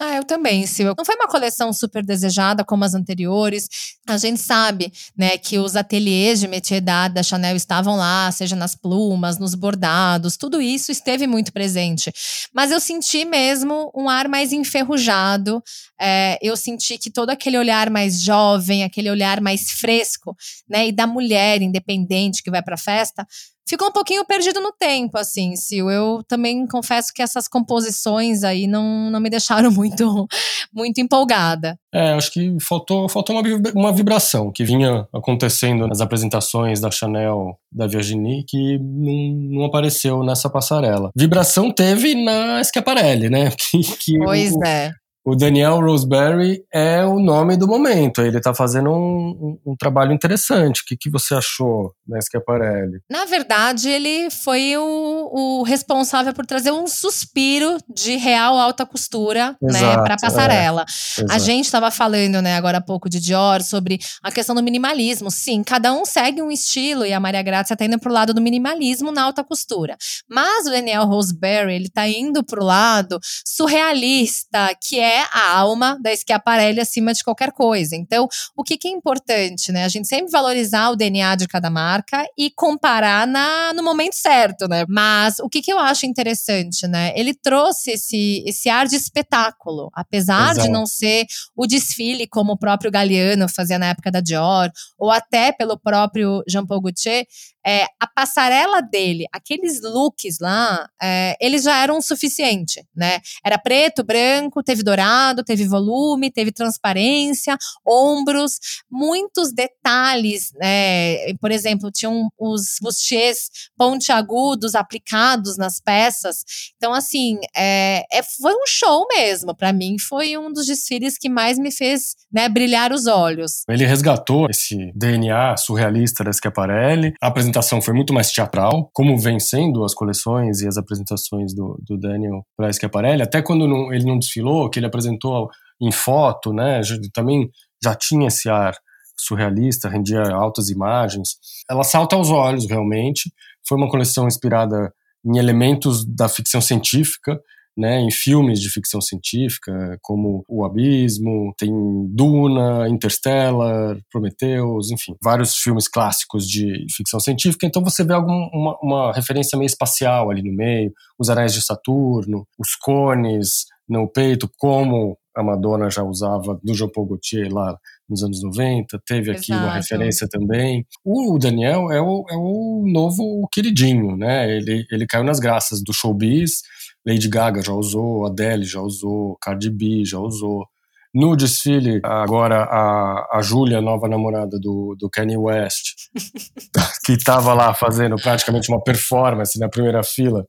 Ah, 0.00 0.16
eu 0.16 0.24
também, 0.24 0.66
Sil. 0.66 0.90
Não 0.96 1.04
foi 1.04 1.14
uma 1.14 1.28
coleção 1.28 1.72
super 1.72 2.04
desejada 2.04 2.64
como 2.64 2.82
as 2.82 2.94
anteriores. 2.94 3.68
A 4.08 4.16
gente 4.16 4.40
sabe, 4.40 4.90
né, 5.16 5.36
que 5.36 5.58
os 5.58 5.76
ateliês 5.76 6.40
de 6.40 6.48
métier 6.48 6.80
da 6.80 7.22
Chanel 7.22 7.54
estavam 7.54 7.94
lá, 7.94 8.32
seja 8.32 8.56
nas 8.56 8.74
plumas, 8.74 9.38
nos 9.38 9.54
bordados, 9.54 10.36
tudo 10.36 10.60
isso 10.60 10.90
esteve 10.90 11.26
muito 11.26 11.52
presente. 11.52 12.10
Mas 12.54 12.72
eu 12.72 12.80
senti 12.80 13.24
mesmo 13.24 13.92
um 13.94 14.08
ar 14.08 14.28
mais 14.28 14.52
enferrujado. 14.52 15.62
É, 16.00 16.38
eu 16.42 16.56
senti 16.56 16.98
que 16.98 17.10
todo 17.10 17.30
aquele 17.30 17.58
olhar 17.58 17.90
mais 17.90 18.20
jovem, 18.20 18.82
aquele 18.82 19.10
olhar 19.10 19.40
mais 19.40 19.70
fresco, 19.70 20.34
né, 20.68 20.88
e 20.88 20.92
da 20.92 21.06
mulher 21.06 21.60
independente 21.62 22.42
que 22.42 22.50
vai 22.50 22.62
para 22.62 22.74
a 22.74 22.78
festa, 22.78 23.26
ficou 23.68 23.88
um 23.88 23.92
pouquinho 23.92 24.24
perdido 24.24 24.60
no 24.60 24.72
tempo, 24.72 25.18
assim, 25.18 25.54
Sil. 25.56 25.90
Eu 25.90 26.22
também 26.26 26.66
confesso 26.66 27.12
que 27.14 27.22
essas 27.22 27.48
composições 27.48 28.42
aí 28.44 28.66
não, 28.66 29.10
não 29.10 29.20
me 29.20 29.30
deixaram 29.30 29.70
muito, 29.72 30.26
muito 30.72 31.00
empolgada. 31.00 31.76
É, 31.94 32.12
acho 32.12 32.32
que 32.32 32.56
faltou, 32.60 33.08
faltou 33.08 33.36
uma, 33.36 33.42
uma 33.74 33.92
vibração 33.92 34.50
que 34.50 34.64
vinha 34.64 35.06
acontecendo 35.12 35.86
nas 35.86 36.00
apresentações 36.00 36.80
da 36.80 36.90
Chanel, 36.90 37.56
da 37.70 37.86
Virginie, 37.86 38.44
que 38.46 38.78
não, 38.78 39.58
não 39.58 39.64
apareceu 39.64 40.22
nessa 40.22 40.48
passarela. 40.48 41.10
Vibração 41.16 41.70
teve 41.70 42.14
na 42.14 42.62
Schiaparelli, 42.62 43.28
né? 43.28 43.50
Que, 43.72 43.80
que 43.96 44.18
pois 44.18 44.52
o, 44.52 44.64
é 44.64 44.92
o 45.24 45.36
Daniel 45.36 45.80
Roseberry 45.80 46.64
é 46.72 47.04
o 47.04 47.20
nome 47.20 47.56
do 47.56 47.68
momento. 47.68 48.22
Ele 48.22 48.38
está 48.38 48.52
fazendo 48.52 48.90
um, 48.90 49.58
um, 49.64 49.72
um, 49.72 49.76
trabalho 49.76 50.12
interessante. 50.12 50.82
O 50.82 50.84
que, 50.84 50.96
que 50.96 51.08
você 51.08 51.34
achou, 51.34 51.94
né, 52.06 52.18
Schiaparelli? 52.20 53.00
Na 53.08 53.24
verdade, 53.24 53.88
ele 53.88 54.30
foi 54.30 54.76
o, 54.76 55.30
o, 55.32 55.62
responsável 55.62 56.32
por 56.32 56.44
trazer 56.44 56.72
um 56.72 56.88
suspiro 56.88 57.78
de 57.88 58.16
real 58.16 58.58
alta 58.58 58.84
costura 58.84 59.56
né, 59.62 59.94
para 59.98 60.14
a 60.14 60.20
passarela. 60.20 60.84
É, 61.18 61.32
a 61.32 61.38
gente 61.38 61.66
estava 61.66 61.90
falando 61.92 62.42
né, 62.42 62.56
agora 62.56 62.78
há 62.78 62.82
pouco 62.82 63.08
de 63.08 63.20
Dior 63.20 63.62
sobre 63.62 64.00
a 64.22 64.32
questão 64.32 64.56
do 64.56 64.62
minimalismo. 64.62 65.30
Sim, 65.30 65.62
cada 65.62 65.92
um 65.92 66.04
segue 66.04 66.42
um 66.42 66.50
estilo 66.50 67.06
e 67.06 67.12
a 67.12 67.20
Maria 67.20 67.42
Grazia 67.42 67.74
está 67.74 67.84
indo 67.84 67.98
para 67.98 68.10
o 68.10 68.14
lado 68.14 68.34
do 68.34 68.40
minimalismo 68.40 69.12
na 69.12 69.22
alta 69.22 69.44
costura. 69.44 69.96
Mas 70.28 70.66
o 70.66 70.70
Daniel 70.70 71.04
Roseberry, 71.04 71.74
ele 71.74 71.86
está 71.86 72.08
indo 72.08 72.42
para 72.44 72.60
o 72.60 72.64
lado 72.64 73.20
surrealista, 73.46 74.76
que 74.82 74.98
é 74.98 75.11
é 75.12 75.24
a 75.32 75.58
alma 75.58 75.98
da 76.00 76.14
Schiaparelli 76.14 76.80
acima 76.80 77.12
de 77.12 77.22
qualquer 77.22 77.52
coisa. 77.52 77.94
Então, 77.94 78.28
o 78.56 78.62
que, 78.62 78.76
que 78.76 78.88
é 78.88 78.90
importante, 78.90 79.70
né? 79.70 79.84
A 79.84 79.88
gente 79.88 80.08
sempre 80.08 80.30
valorizar 80.30 80.90
o 80.90 80.96
DNA 80.96 81.36
de 81.36 81.46
cada 81.46 81.70
marca 81.70 82.24
e 82.36 82.50
comparar 82.50 83.26
na, 83.26 83.72
no 83.74 83.82
momento 83.82 84.14
certo, 84.14 84.66
né? 84.68 84.84
Mas 84.88 85.38
o 85.40 85.48
que, 85.48 85.60
que 85.60 85.72
eu 85.72 85.78
acho 85.78 86.06
interessante, 86.06 86.86
né? 86.86 87.12
Ele 87.14 87.34
trouxe 87.34 87.92
esse, 87.92 88.42
esse 88.46 88.68
ar 88.68 88.86
de 88.86 88.96
espetáculo, 88.96 89.90
apesar 89.92 90.52
Exato. 90.52 90.66
de 90.66 90.72
não 90.72 90.86
ser 90.86 91.26
o 91.56 91.66
desfile 91.66 92.26
como 92.26 92.52
o 92.52 92.58
próprio 92.58 92.90
Galliano 92.90 93.48
fazia 93.48 93.78
na 93.78 93.86
época 93.86 94.10
da 94.10 94.20
Dior, 94.20 94.70
ou 94.98 95.10
até 95.10 95.52
pelo 95.52 95.78
próprio 95.78 96.42
Jean 96.48 96.66
Paul 96.66 96.80
Gaultier, 96.80 97.26
é, 97.66 97.84
a 98.00 98.06
passarela 98.06 98.80
dele, 98.80 99.26
aqueles 99.32 99.80
looks 99.82 100.38
lá, 100.40 100.88
é, 101.00 101.36
eles 101.40 101.62
já 101.62 101.82
eram 101.82 101.98
o 101.98 102.02
suficiente, 102.02 102.84
né? 102.94 103.20
Era 103.44 103.58
preto, 103.58 104.02
branco, 104.02 104.62
teve 104.62 104.82
dourado, 104.82 105.44
teve 105.44 105.64
volume, 105.66 106.30
teve 106.30 106.52
transparência, 106.52 107.56
ombros, 107.86 108.58
muitos 108.90 109.52
detalhes, 109.52 110.52
né? 110.54 111.32
Por 111.40 111.50
exemplo, 111.50 111.90
tinham 111.90 112.28
os 112.38 112.76
bustiers 112.80 113.48
pontiagudos 113.76 114.74
aplicados 114.74 115.56
nas 115.56 115.80
peças. 115.80 116.44
Então, 116.76 116.92
assim, 116.92 117.38
é, 117.56 118.04
é 118.12 118.22
foi 118.22 118.54
um 118.54 118.66
show 118.66 119.06
mesmo. 119.08 119.54
Para 119.54 119.72
mim, 119.72 119.98
foi 119.98 120.36
um 120.36 120.52
dos 120.52 120.66
desfiles 120.66 121.16
que 121.18 121.28
mais 121.28 121.58
me 121.58 121.70
fez 121.70 122.16
né, 122.32 122.48
brilhar 122.48 122.92
os 122.92 123.06
olhos. 123.06 123.64
Ele 123.68 123.86
resgatou 123.86 124.48
esse 124.50 124.92
DNA 124.94 125.56
surrealista 125.56 126.24
da 126.24 126.32
Schiaparelli. 126.32 127.14
A 127.20 127.30
apresentação 127.52 127.82
foi 127.82 127.92
muito 127.94 128.12
mais 128.14 128.30
teatral, 128.30 128.90
como 128.92 129.18
vem 129.18 129.38
sendo 129.38 129.84
as 129.84 129.94
coleções 129.94 130.62
e 130.62 130.68
as 130.68 130.76
apresentações 130.76 131.54
do, 131.54 131.78
do 131.86 131.98
Daniel 131.98 132.44
para 132.56 132.72
Schiaparelli. 132.72 133.22
Até 133.22 133.42
quando 133.42 133.68
não, 133.68 133.92
ele 133.92 134.04
não 134.04 134.18
desfilou, 134.18 134.70
que 134.70 134.78
ele 134.78 134.86
apresentou 134.86 135.48
em 135.80 135.92
foto, 135.92 136.52
né, 136.52 136.80
também 137.12 137.50
já 137.82 137.94
tinha 137.94 138.28
esse 138.28 138.48
ar 138.48 138.74
surrealista, 139.18 139.88
rendia 139.88 140.22
altas 140.32 140.70
imagens. 140.70 141.36
Ela 141.70 141.84
salta 141.84 142.16
aos 142.16 142.30
olhos, 142.30 142.66
realmente. 142.68 143.32
Foi 143.68 143.76
uma 143.76 143.88
coleção 143.88 144.26
inspirada 144.26 144.92
em 145.24 145.38
elementos 145.38 146.04
da 146.04 146.28
ficção 146.28 146.60
científica, 146.60 147.38
né, 147.76 148.00
em 148.00 148.10
filmes 148.10 148.60
de 148.60 148.70
ficção 148.70 149.00
científica, 149.00 149.98
como 150.02 150.44
O 150.48 150.64
Abismo, 150.64 151.54
tem 151.56 151.70
Duna, 152.14 152.88
Interstellar, 152.88 153.98
Prometheus, 154.10 154.90
enfim, 154.90 155.14
vários 155.22 155.56
filmes 155.56 155.88
clássicos 155.88 156.46
de 156.46 156.86
ficção 156.94 157.18
científica. 157.18 157.66
Então 157.66 157.82
você 157.82 158.04
vê 158.04 158.12
alguma 158.12 158.48
uma, 158.52 158.78
uma 158.82 159.12
referência 159.12 159.58
meio 159.58 159.66
espacial 159.66 160.30
ali 160.30 160.42
no 160.42 160.54
meio, 160.54 160.92
os 161.18 161.30
anéis 161.30 161.52
de 161.54 161.62
Saturno, 161.62 162.46
os 162.58 162.74
cones 162.76 163.64
no 163.88 164.08
peito, 164.08 164.50
como 164.58 165.16
a 165.34 165.42
Madonna 165.42 165.90
já 165.90 166.02
usava 166.02 166.58
do 166.62 166.74
Jean 166.74 166.88
Paul 166.88 167.06
Gaultier 167.06 167.52
lá 167.52 167.76
nos 168.08 168.22
anos 168.22 168.42
90, 168.42 169.00
teve 169.06 169.30
aqui 169.30 169.52
Exato. 169.52 169.64
uma 169.64 169.74
referência 169.74 170.28
também. 170.28 170.86
O 171.04 171.38
Daniel 171.38 171.90
é 171.90 172.00
o, 172.00 172.24
é 172.28 172.36
o 172.36 172.84
novo 172.86 173.48
queridinho, 173.52 174.16
né? 174.16 174.50
Ele, 174.50 174.84
ele 174.90 175.06
caiu 175.06 175.24
nas 175.24 175.40
graças 175.40 175.82
do 175.82 175.92
showbiz, 175.92 176.62
Lady 177.06 177.28
Gaga 177.28 177.62
já 177.62 177.72
usou, 177.72 178.26
Adele 178.26 178.64
já 178.64 178.80
usou, 178.80 179.36
Cardi 179.40 179.70
B 179.70 180.04
já 180.04 180.18
usou. 180.18 180.66
No 181.14 181.36
desfile, 181.36 182.00
agora 182.02 182.62
a, 182.62 183.38
a 183.38 183.42
Júlia, 183.42 183.82
nova 183.82 184.08
namorada 184.08 184.58
do, 184.58 184.96
do 184.98 185.10
Kanye 185.10 185.36
West, 185.36 186.08
que 187.04 187.12
estava 187.12 187.52
lá 187.52 187.74
fazendo 187.74 188.16
praticamente 188.16 188.70
uma 188.70 188.82
performance 188.82 189.58
na 189.58 189.68
primeira 189.68 190.02
fila, 190.02 190.46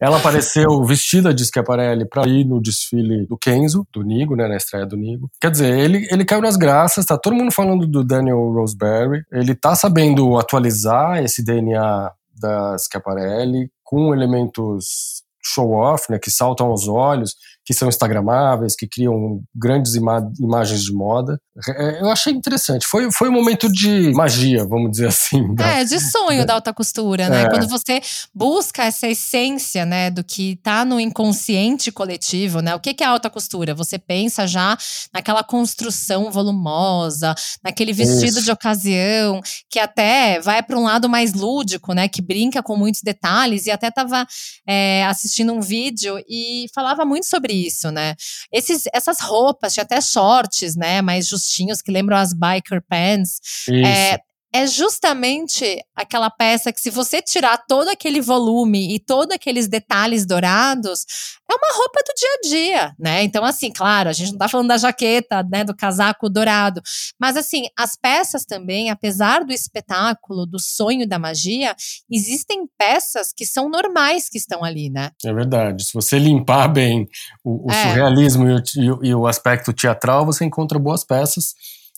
ela 0.00 0.18
apareceu 0.18 0.82
vestida 0.84 1.32
de 1.32 1.44
Schiaparelli 1.44 2.06
para 2.08 2.28
ir 2.28 2.44
no 2.44 2.60
desfile 2.60 3.26
do 3.26 3.36
Kenzo, 3.36 3.86
do 3.92 4.02
Nigo, 4.02 4.36
né, 4.36 4.46
na 4.46 4.56
estreia 4.56 4.86
do 4.86 4.96
Nigo. 4.96 5.30
Quer 5.40 5.50
dizer, 5.50 5.78
ele, 5.78 6.06
ele 6.10 6.24
caiu 6.24 6.42
nas 6.42 6.56
graças, 6.56 7.06
tá 7.06 7.16
todo 7.16 7.34
mundo 7.34 7.50
falando 7.50 7.86
do 7.86 8.04
Daniel 8.04 8.52
Roseberry, 8.52 9.22
ele 9.32 9.54
tá 9.54 9.74
sabendo 9.74 10.36
atualizar 10.36 11.22
esse 11.22 11.42
DNA 11.42 12.12
da 12.38 12.76
Schiaparelli 12.78 13.70
com 13.82 14.12
elementos 14.14 15.24
show-off, 15.42 16.10
né, 16.10 16.18
que 16.18 16.30
saltam 16.30 16.66
aos 16.66 16.88
olhos, 16.88 17.36
que 17.66 17.74
são 17.74 17.88
instagramáveis, 17.88 18.76
que 18.76 18.86
criam 18.86 19.40
grandes 19.52 19.96
ima 19.96 20.24
imagens 20.38 20.84
de 20.84 20.92
moda. 20.92 21.36
É, 21.68 22.00
eu 22.00 22.08
achei 22.08 22.32
interessante. 22.32 22.86
Foi, 22.86 23.10
foi 23.10 23.28
um 23.28 23.32
momento 23.32 23.70
de 23.70 24.12
magia, 24.12 24.64
vamos 24.64 24.92
dizer 24.92 25.08
assim. 25.08 25.52
Da, 25.56 25.66
é, 25.66 25.84
de 25.84 25.98
sonho 25.98 26.40
da, 26.40 26.44
da 26.46 26.54
alta 26.54 26.72
costura, 26.72 27.28
né? 27.28 27.42
É. 27.42 27.50
Quando 27.50 27.66
você 27.66 28.00
busca 28.32 28.84
essa 28.84 29.08
essência, 29.08 29.84
né, 29.84 30.12
do 30.12 30.22
que 30.22 30.52
está 30.52 30.84
no 30.84 31.00
inconsciente 31.00 31.90
coletivo, 31.90 32.60
né? 32.60 32.72
O 32.72 32.78
que, 32.78 32.94
que 32.94 33.02
é 33.02 33.06
alta 33.08 33.28
costura? 33.28 33.74
Você 33.74 33.98
pensa 33.98 34.46
já 34.46 34.78
naquela 35.12 35.42
construção 35.42 36.30
volumosa, 36.30 37.34
naquele 37.64 37.92
vestido 37.92 38.36
Isso. 38.36 38.44
de 38.44 38.50
ocasião, 38.52 39.40
que 39.68 39.80
até 39.80 40.40
vai 40.40 40.62
para 40.62 40.78
um 40.78 40.84
lado 40.84 41.08
mais 41.08 41.34
lúdico, 41.34 41.92
né? 41.92 42.06
Que 42.06 42.22
brinca 42.22 42.62
com 42.62 42.76
muitos 42.76 43.00
detalhes. 43.02 43.66
E 43.66 43.72
até 43.72 43.88
estava 43.88 44.24
é, 44.68 45.04
assistindo 45.06 45.52
um 45.52 45.60
vídeo 45.60 46.16
e 46.28 46.66
falava 46.72 47.04
muito 47.04 47.26
sobre 47.26 47.55
isso, 47.64 47.90
né? 47.90 48.14
Esses, 48.52 48.84
essas 48.92 49.20
roupas, 49.20 49.72
tinha 49.74 49.84
até 49.84 50.00
shorts, 50.00 50.76
né? 50.76 51.00
Mais 51.00 51.26
justinhos, 51.26 51.80
que 51.80 51.90
lembram 51.90 52.16
as 52.16 52.32
biker 52.32 52.82
pants. 52.88 53.40
É, 53.86 54.18
é 54.52 54.66
justamente 54.66 55.78
aquela 55.94 56.30
peça 56.30 56.72
que, 56.72 56.80
se 56.80 56.90
você 56.90 57.20
tirar 57.20 57.58
todo 57.68 57.88
aquele 57.88 58.20
volume 58.20 58.94
e 58.94 58.98
todos 58.98 59.34
aqueles 59.34 59.68
detalhes 59.68 60.26
dourados, 60.26 61.04
é 61.50 61.54
uma 61.54 61.76
roupa 61.76 62.00
do 62.00 62.14
dia 62.16 62.28
a 62.28 62.48
dia, 62.48 62.94
né? 62.98 63.22
Então, 63.22 63.44
assim, 63.44 63.70
claro, 63.70 64.08
a 64.08 64.12
gente 64.12 64.32
não 64.32 64.38
tá 64.38 64.48
falando 64.48 64.68
da 64.68 64.78
jaqueta, 64.78 65.42
né, 65.42 65.62
do 65.62 65.76
casaco 65.76 66.28
dourado, 66.28 66.80
mas 67.20 67.36
assim, 67.36 67.66
as 67.78 67.96
peças 67.96 68.44
também, 68.44 68.90
apesar 68.90 69.44
do 69.44 69.52
espetáculo, 69.52 70.46
do 70.46 70.58
sonho 70.58 71.06
da 71.06 71.18
magia, 71.18 71.74
existem 72.10 72.66
peças 72.78 73.32
que 73.34 73.44
são 73.44 73.68
normais 73.68 74.28
que 74.28 74.38
estão 74.38 74.64
ali, 74.64 74.90
né? 74.90 75.10
É 75.24 75.32
verdade. 75.32 75.84
Se 75.84 75.92
você 75.92 76.18
limpar 76.18 76.68
bem 76.68 77.08
o, 77.44 77.68
o 77.68 77.72
é. 77.72 77.82
surrealismo 77.82 78.48
e 78.48 78.90
o, 78.90 79.04
e 79.04 79.14
o 79.14 79.26
aspecto 79.26 79.72
teatral, 79.72 80.24
você 80.24 80.44
encontra 80.44 80.78
boas 80.78 81.04
peças 81.04 81.54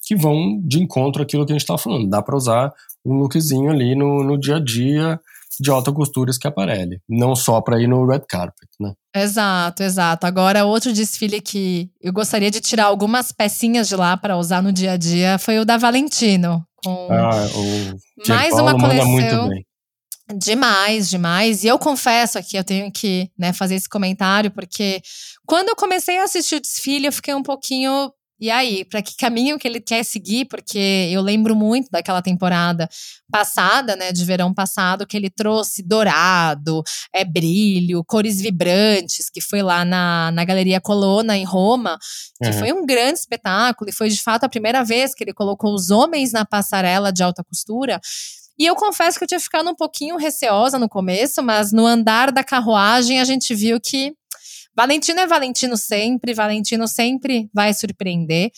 que 0.08 0.16
vão 0.16 0.58
de 0.64 0.82
encontro 0.82 1.22
àquilo 1.22 1.44
que 1.44 1.52
a 1.52 1.54
gente 1.54 1.60
está 1.60 1.76
falando. 1.76 2.08
Dá 2.08 2.22
para 2.22 2.34
usar 2.34 2.72
um 3.04 3.12
lookzinho 3.16 3.70
ali 3.70 3.94
no, 3.94 4.24
no 4.24 4.40
dia 4.40 4.56
a 4.56 4.58
dia 4.58 5.20
de 5.60 5.70
alta 5.70 5.92
costura 5.92 6.32
Schiaparelli, 6.32 6.98
não 7.06 7.36
só 7.36 7.60
para 7.60 7.78
ir 7.78 7.86
no 7.86 8.06
red 8.06 8.22
carpet, 8.26 8.70
né? 8.80 8.94
Exato, 9.14 9.82
exato. 9.82 10.26
Agora, 10.26 10.64
outro 10.64 10.94
desfile 10.94 11.42
que 11.42 11.90
eu 12.00 12.10
gostaria 12.10 12.50
de 12.50 12.58
tirar 12.58 12.86
algumas 12.86 13.32
pecinhas 13.32 13.86
de 13.86 13.96
lá 13.96 14.16
para 14.16 14.38
usar 14.38 14.62
no 14.62 14.72
dia 14.72 14.92
a 14.92 14.96
dia 14.96 15.38
foi 15.38 15.58
o 15.58 15.64
da 15.64 15.76
Valentino. 15.76 16.64
Com 16.82 17.08
ah, 17.10 17.46
o 17.54 18.28
mais 18.28 18.54
Paulo 18.54 18.62
uma 18.62 18.80
coleção. 18.80 19.08
muito 19.08 19.48
bem. 19.48 19.66
Demais, 20.38 21.10
demais. 21.10 21.64
E 21.64 21.66
eu 21.66 21.78
confesso 21.78 22.38
aqui, 22.38 22.56
eu 22.56 22.64
tenho 22.64 22.90
que 22.90 23.30
né, 23.38 23.52
fazer 23.52 23.74
esse 23.74 23.88
comentário, 23.88 24.50
porque 24.50 25.02
quando 25.46 25.68
eu 25.68 25.76
comecei 25.76 26.18
a 26.18 26.24
assistir 26.24 26.56
o 26.56 26.60
desfile, 26.60 27.06
eu 27.06 27.12
fiquei 27.12 27.34
um 27.34 27.42
pouquinho 27.42 28.10
e 28.40 28.50
aí, 28.50 28.84
para 28.84 29.02
que 29.02 29.16
caminho 29.16 29.58
que 29.58 29.66
ele 29.66 29.80
quer 29.80 30.04
seguir? 30.04 30.44
Porque 30.44 30.78
eu 31.10 31.20
lembro 31.20 31.56
muito 31.56 31.90
daquela 31.90 32.22
temporada 32.22 32.88
passada, 33.30 33.96
né, 33.96 34.12
de 34.12 34.24
verão 34.24 34.54
passado, 34.54 35.06
que 35.06 35.16
ele 35.16 35.28
trouxe 35.28 35.82
dourado, 35.82 36.82
é 37.12 37.24
brilho, 37.24 38.04
cores 38.04 38.40
vibrantes, 38.40 39.28
que 39.28 39.40
foi 39.40 39.60
lá 39.60 39.84
na, 39.84 40.30
na 40.30 40.44
Galeria 40.44 40.80
Colonna 40.80 41.36
em 41.36 41.44
Roma, 41.44 41.98
que 42.42 42.48
uhum. 42.48 42.58
foi 42.58 42.72
um 42.72 42.86
grande 42.86 43.18
espetáculo 43.18 43.90
e 43.90 43.92
foi 43.92 44.08
de 44.08 44.22
fato 44.22 44.44
a 44.44 44.48
primeira 44.48 44.84
vez 44.84 45.14
que 45.14 45.24
ele 45.24 45.34
colocou 45.34 45.74
os 45.74 45.90
homens 45.90 46.32
na 46.32 46.44
passarela 46.44 47.12
de 47.12 47.22
alta 47.22 47.42
costura. 47.42 48.00
E 48.58 48.66
eu 48.66 48.74
confesso 48.74 49.18
que 49.18 49.24
eu 49.24 49.28
tinha 49.28 49.38
ficado 49.38 49.70
um 49.70 49.74
pouquinho 49.74 50.16
receosa 50.16 50.78
no 50.78 50.88
começo, 50.88 51.42
mas 51.42 51.72
no 51.72 51.86
andar 51.86 52.32
da 52.32 52.42
carruagem 52.42 53.20
a 53.20 53.24
gente 53.24 53.54
viu 53.54 53.80
que 53.80 54.14
Valentino 54.78 55.18
é 55.18 55.26
Valentino 55.26 55.76
sempre, 55.76 56.32
Valentino 56.32 56.86
sempre 56.86 57.50
vai 57.52 57.74
surpreender. 57.74 58.48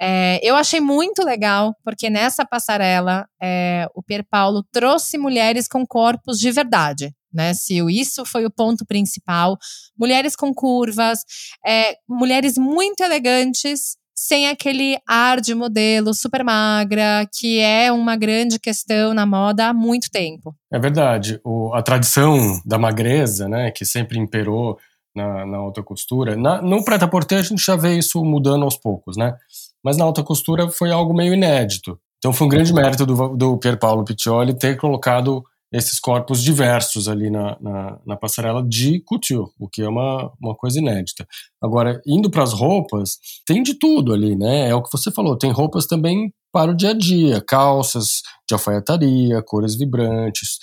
É, 0.00 0.40
eu 0.42 0.56
achei 0.56 0.80
muito 0.80 1.22
legal, 1.22 1.76
porque 1.84 2.08
nessa 2.08 2.46
passarela 2.46 3.26
é, 3.42 3.86
o 3.94 4.02
Pier 4.02 4.24
Paulo 4.30 4.64
trouxe 4.72 5.18
mulheres 5.18 5.68
com 5.68 5.86
corpos 5.86 6.38
de 6.38 6.50
verdade. 6.50 7.12
Né, 7.30 7.52
Sil? 7.52 7.90
Isso 7.90 8.24
foi 8.24 8.46
o 8.46 8.50
ponto 8.50 8.86
principal. 8.86 9.58
Mulheres 9.98 10.34
com 10.34 10.54
curvas, 10.54 11.18
é, 11.66 11.96
mulheres 12.08 12.56
muito 12.56 13.02
elegantes, 13.02 13.98
sem 14.14 14.48
aquele 14.48 14.96
ar 15.06 15.42
de 15.42 15.54
modelo 15.54 16.14
super 16.14 16.42
magra, 16.42 17.28
que 17.38 17.60
é 17.60 17.92
uma 17.92 18.16
grande 18.16 18.58
questão 18.58 19.12
na 19.12 19.26
moda 19.26 19.66
há 19.66 19.74
muito 19.74 20.10
tempo. 20.10 20.56
É 20.72 20.78
verdade. 20.78 21.38
O, 21.44 21.74
a 21.74 21.82
tradição 21.82 22.58
da 22.64 22.78
magreza, 22.78 23.46
né, 23.46 23.70
que 23.70 23.84
sempre 23.84 24.18
imperou 24.18 24.78
na, 25.16 25.46
na 25.46 25.56
alta 25.56 25.82
costura. 25.82 26.36
Na, 26.36 26.60
no 26.60 26.84
prêt-à-porter 26.84 27.38
a 27.38 27.42
gente 27.42 27.64
já 27.64 27.74
vê 27.74 27.96
isso 27.96 28.22
mudando 28.24 28.64
aos 28.64 28.76
poucos, 28.76 29.16
né? 29.16 29.34
Mas 29.82 29.96
na 29.96 30.04
alta 30.04 30.22
costura 30.22 30.68
foi 30.68 30.92
algo 30.92 31.14
meio 31.14 31.32
inédito. 31.32 31.98
Então 32.18 32.32
foi 32.32 32.46
um 32.46 32.50
grande 32.50 32.72
mérito 32.72 33.06
do, 33.06 33.28
do 33.36 33.58
Pier 33.58 33.78
Paolo 33.78 34.04
Piccioli 34.04 34.54
ter 34.54 34.76
colocado 34.76 35.42
esses 35.72 35.98
corpos 35.98 36.42
diversos 36.42 37.08
ali 37.08 37.28
na, 37.28 37.56
na, 37.60 37.98
na, 38.06 38.16
passarela 38.16 38.62
de 38.62 39.00
couture, 39.00 39.50
o 39.58 39.68
que 39.68 39.82
é 39.82 39.88
uma, 39.88 40.32
uma 40.40 40.54
coisa 40.54 40.78
inédita. 40.78 41.26
Agora, 41.60 42.00
indo 42.06 42.30
para 42.30 42.44
as 42.44 42.52
roupas, 42.52 43.18
tem 43.44 43.62
de 43.62 43.74
tudo 43.74 44.12
ali, 44.12 44.36
né? 44.36 44.68
É 44.68 44.74
o 44.74 44.82
que 44.82 44.90
você 44.90 45.10
falou, 45.10 45.36
tem 45.36 45.50
roupas 45.50 45.86
também 45.86 46.32
para 46.52 46.70
o 46.70 46.74
dia 46.74 46.90
a 46.90 46.94
dia, 46.94 47.42
calças 47.46 48.22
de 48.48 48.54
alfaiataria, 48.54 49.42
cores 49.42 49.74
vibrantes, 49.74 50.58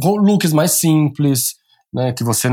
looks 0.00 0.52
mais 0.52 0.72
simples, 0.72 1.54
né, 1.94 2.12
que 2.12 2.24
você 2.24 2.48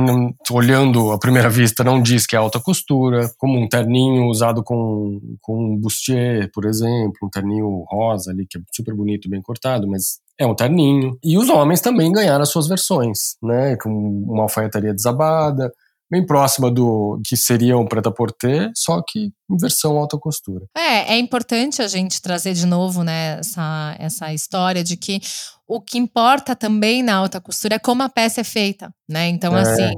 olhando 0.51 1.11
à 1.11 1.17
primeira 1.17 1.49
vista 1.49 1.83
não 1.83 1.99
diz 1.99 2.27
que 2.27 2.35
é 2.35 2.39
alta 2.39 2.59
costura, 2.59 3.27
como 3.39 3.59
um 3.59 3.67
terninho 3.67 4.27
usado 4.27 4.63
com, 4.63 5.19
com 5.41 5.73
um 5.73 5.77
bustier, 5.77 6.51
por 6.53 6.65
exemplo, 6.65 7.17
um 7.23 7.29
terninho 7.29 7.83
rosa 7.89 8.29
ali 8.29 8.45
que 8.47 8.59
é 8.59 8.61
super 8.71 8.93
bonito, 8.93 9.27
bem 9.27 9.41
cortado, 9.41 9.87
mas 9.87 10.19
é 10.39 10.45
um 10.45 10.53
terninho. 10.53 11.17
E 11.23 11.37
os 11.39 11.49
homens 11.49 11.81
também 11.81 12.11
ganharam 12.11 12.43
as 12.43 12.49
suas 12.49 12.67
versões, 12.67 13.35
né? 13.41 13.75
Com 13.77 13.89
uma 13.89 14.43
alfaiataria 14.43 14.93
desabada, 14.93 15.71
bem 16.11 16.25
próxima 16.25 16.69
do 16.69 17.21
que 17.25 17.37
seria 17.37 17.77
um 17.77 17.87
preta-porter, 17.87 18.69
só 18.75 19.01
que 19.01 19.31
em 19.49 19.57
versão 19.57 19.97
alta 19.97 20.17
costura. 20.17 20.65
É, 20.75 21.13
é 21.13 21.17
importante 21.17 21.81
a 21.81 21.87
gente 21.87 22.21
trazer 22.21 22.53
de 22.53 22.65
novo, 22.65 23.01
né, 23.01 23.39
essa, 23.39 23.95
essa 23.97 24.33
história 24.33 24.83
de 24.83 24.97
que 24.97 25.21
o 25.65 25.79
que 25.79 25.97
importa 25.97 26.53
também 26.53 27.01
na 27.01 27.15
alta 27.15 27.39
costura 27.39 27.75
é 27.75 27.79
como 27.79 28.03
a 28.03 28.09
peça 28.09 28.41
é 28.41 28.43
feita, 28.43 28.93
né? 29.11 29.27
Então, 29.27 29.55
é. 29.55 29.61
assim, 29.61 29.93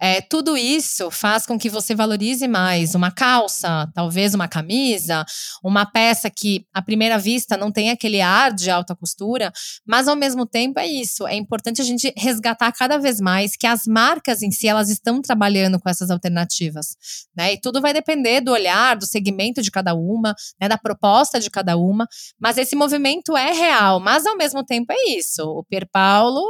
é, 0.00 0.20
tudo 0.20 0.56
isso 0.56 1.10
faz 1.10 1.46
com 1.46 1.58
que 1.58 1.68
você 1.68 1.94
valorize 1.94 2.46
mais 2.46 2.94
uma 2.94 3.10
calça, 3.10 3.90
talvez 3.94 4.34
uma 4.34 4.46
camisa, 4.46 5.24
uma 5.64 5.86
peça 5.86 6.30
que, 6.30 6.64
à 6.72 6.82
primeira 6.82 7.18
vista, 7.18 7.56
não 7.56 7.72
tem 7.72 7.90
aquele 7.90 8.20
ar 8.20 8.52
de 8.52 8.70
alta 8.70 8.94
costura, 8.94 9.52
mas 9.86 10.06
ao 10.06 10.14
mesmo 10.14 10.46
tempo 10.46 10.78
é 10.78 10.86
isso. 10.86 11.26
É 11.26 11.34
importante 11.34 11.80
a 11.80 11.84
gente 11.84 12.12
resgatar 12.16 12.70
cada 12.72 12.98
vez 12.98 13.20
mais 13.20 13.56
que 13.56 13.66
as 13.66 13.86
marcas 13.86 14.42
em 14.42 14.50
si 14.50 14.68
elas 14.68 14.90
estão 14.90 15.20
trabalhando 15.20 15.80
com 15.80 15.88
essas 15.88 16.10
alternativas, 16.10 16.96
né? 17.36 17.54
E 17.54 17.60
tudo 17.60 17.80
vai 17.80 17.92
depender 17.92 18.40
do 18.40 18.52
olhar, 18.52 18.96
do 18.96 19.06
segmento 19.06 19.62
de 19.62 19.70
cada 19.70 19.94
uma, 19.94 20.34
né? 20.60 20.68
Da 20.68 20.76
proposta 20.76 21.40
de 21.40 21.50
cada 21.50 21.76
uma, 21.76 22.06
mas 22.38 22.58
esse 22.58 22.76
movimento 22.76 23.36
é 23.36 23.52
real, 23.52 23.98
mas 23.98 24.26
ao 24.26 24.36
mesmo 24.36 24.62
tempo 24.64 24.92
é 24.92 25.16
isso. 25.16 25.42
O 25.42 25.64
Pier 25.64 25.88
Paulo 25.90 26.44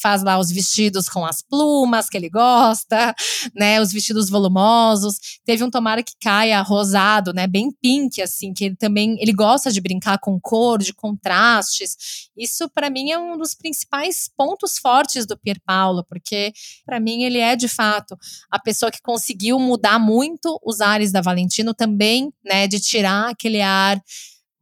faz 0.00 0.22
lá 0.22 0.38
os 0.38 0.50
vestidos 0.50 1.08
com 1.08 1.24
as 1.24 1.42
plumas 1.56 2.08
que 2.08 2.16
ele 2.18 2.28
gosta, 2.28 3.14
né? 3.54 3.80
Os 3.80 3.90
vestidos 3.90 4.28
volumosos. 4.28 5.16
Teve 5.44 5.64
um 5.64 5.70
tomara 5.70 6.02
que 6.02 6.12
caia 6.20 6.60
rosado, 6.60 7.32
né? 7.32 7.46
Bem 7.46 7.70
pink, 7.80 8.20
assim, 8.20 8.52
que 8.52 8.66
ele 8.66 8.76
também 8.76 9.16
ele 9.18 9.32
gosta 9.32 9.72
de 9.72 9.80
brincar 9.80 10.18
com 10.18 10.38
cor, 10.38 10.78
de 10.78 10.92
contrastes. 10.92 12.28
Isso 12.36 12.68
para 12.68 12.90
mim 12.90 13.10
é 13.10 13.18
um 13.18 13.38
dos 13.38 13.54
principais 13.54 14.30
pontos 14.36 14.76
fortes 14.78 15.26
do 15.26 15.38
Pier 15.38 15.58
Paulo, 15.64 16.04
porque 16.06 16.52
para 16.84 17.00
mim 17.00 17.22
ele 17.22 17.38
é 17.38 17.56
de 17.56 17.68
fato 17.68 18.16
a 18.50 18.58
pessoa 18.58 18.90
que 18.92 19.00
conseguiu 19.00 19.58
mudar 19.58 19.98
muito 19.98 20.60
os 20.62 20.82
ares 20.82 21.10
da 21.10 21.22
Valentino 21.22 21.72
também, 21.72 22.30
né? 22.44 22.68
De 22.68 22.78
tirar 22.78 23.30
aquele 23.30 23.62
ar 23.62 23.98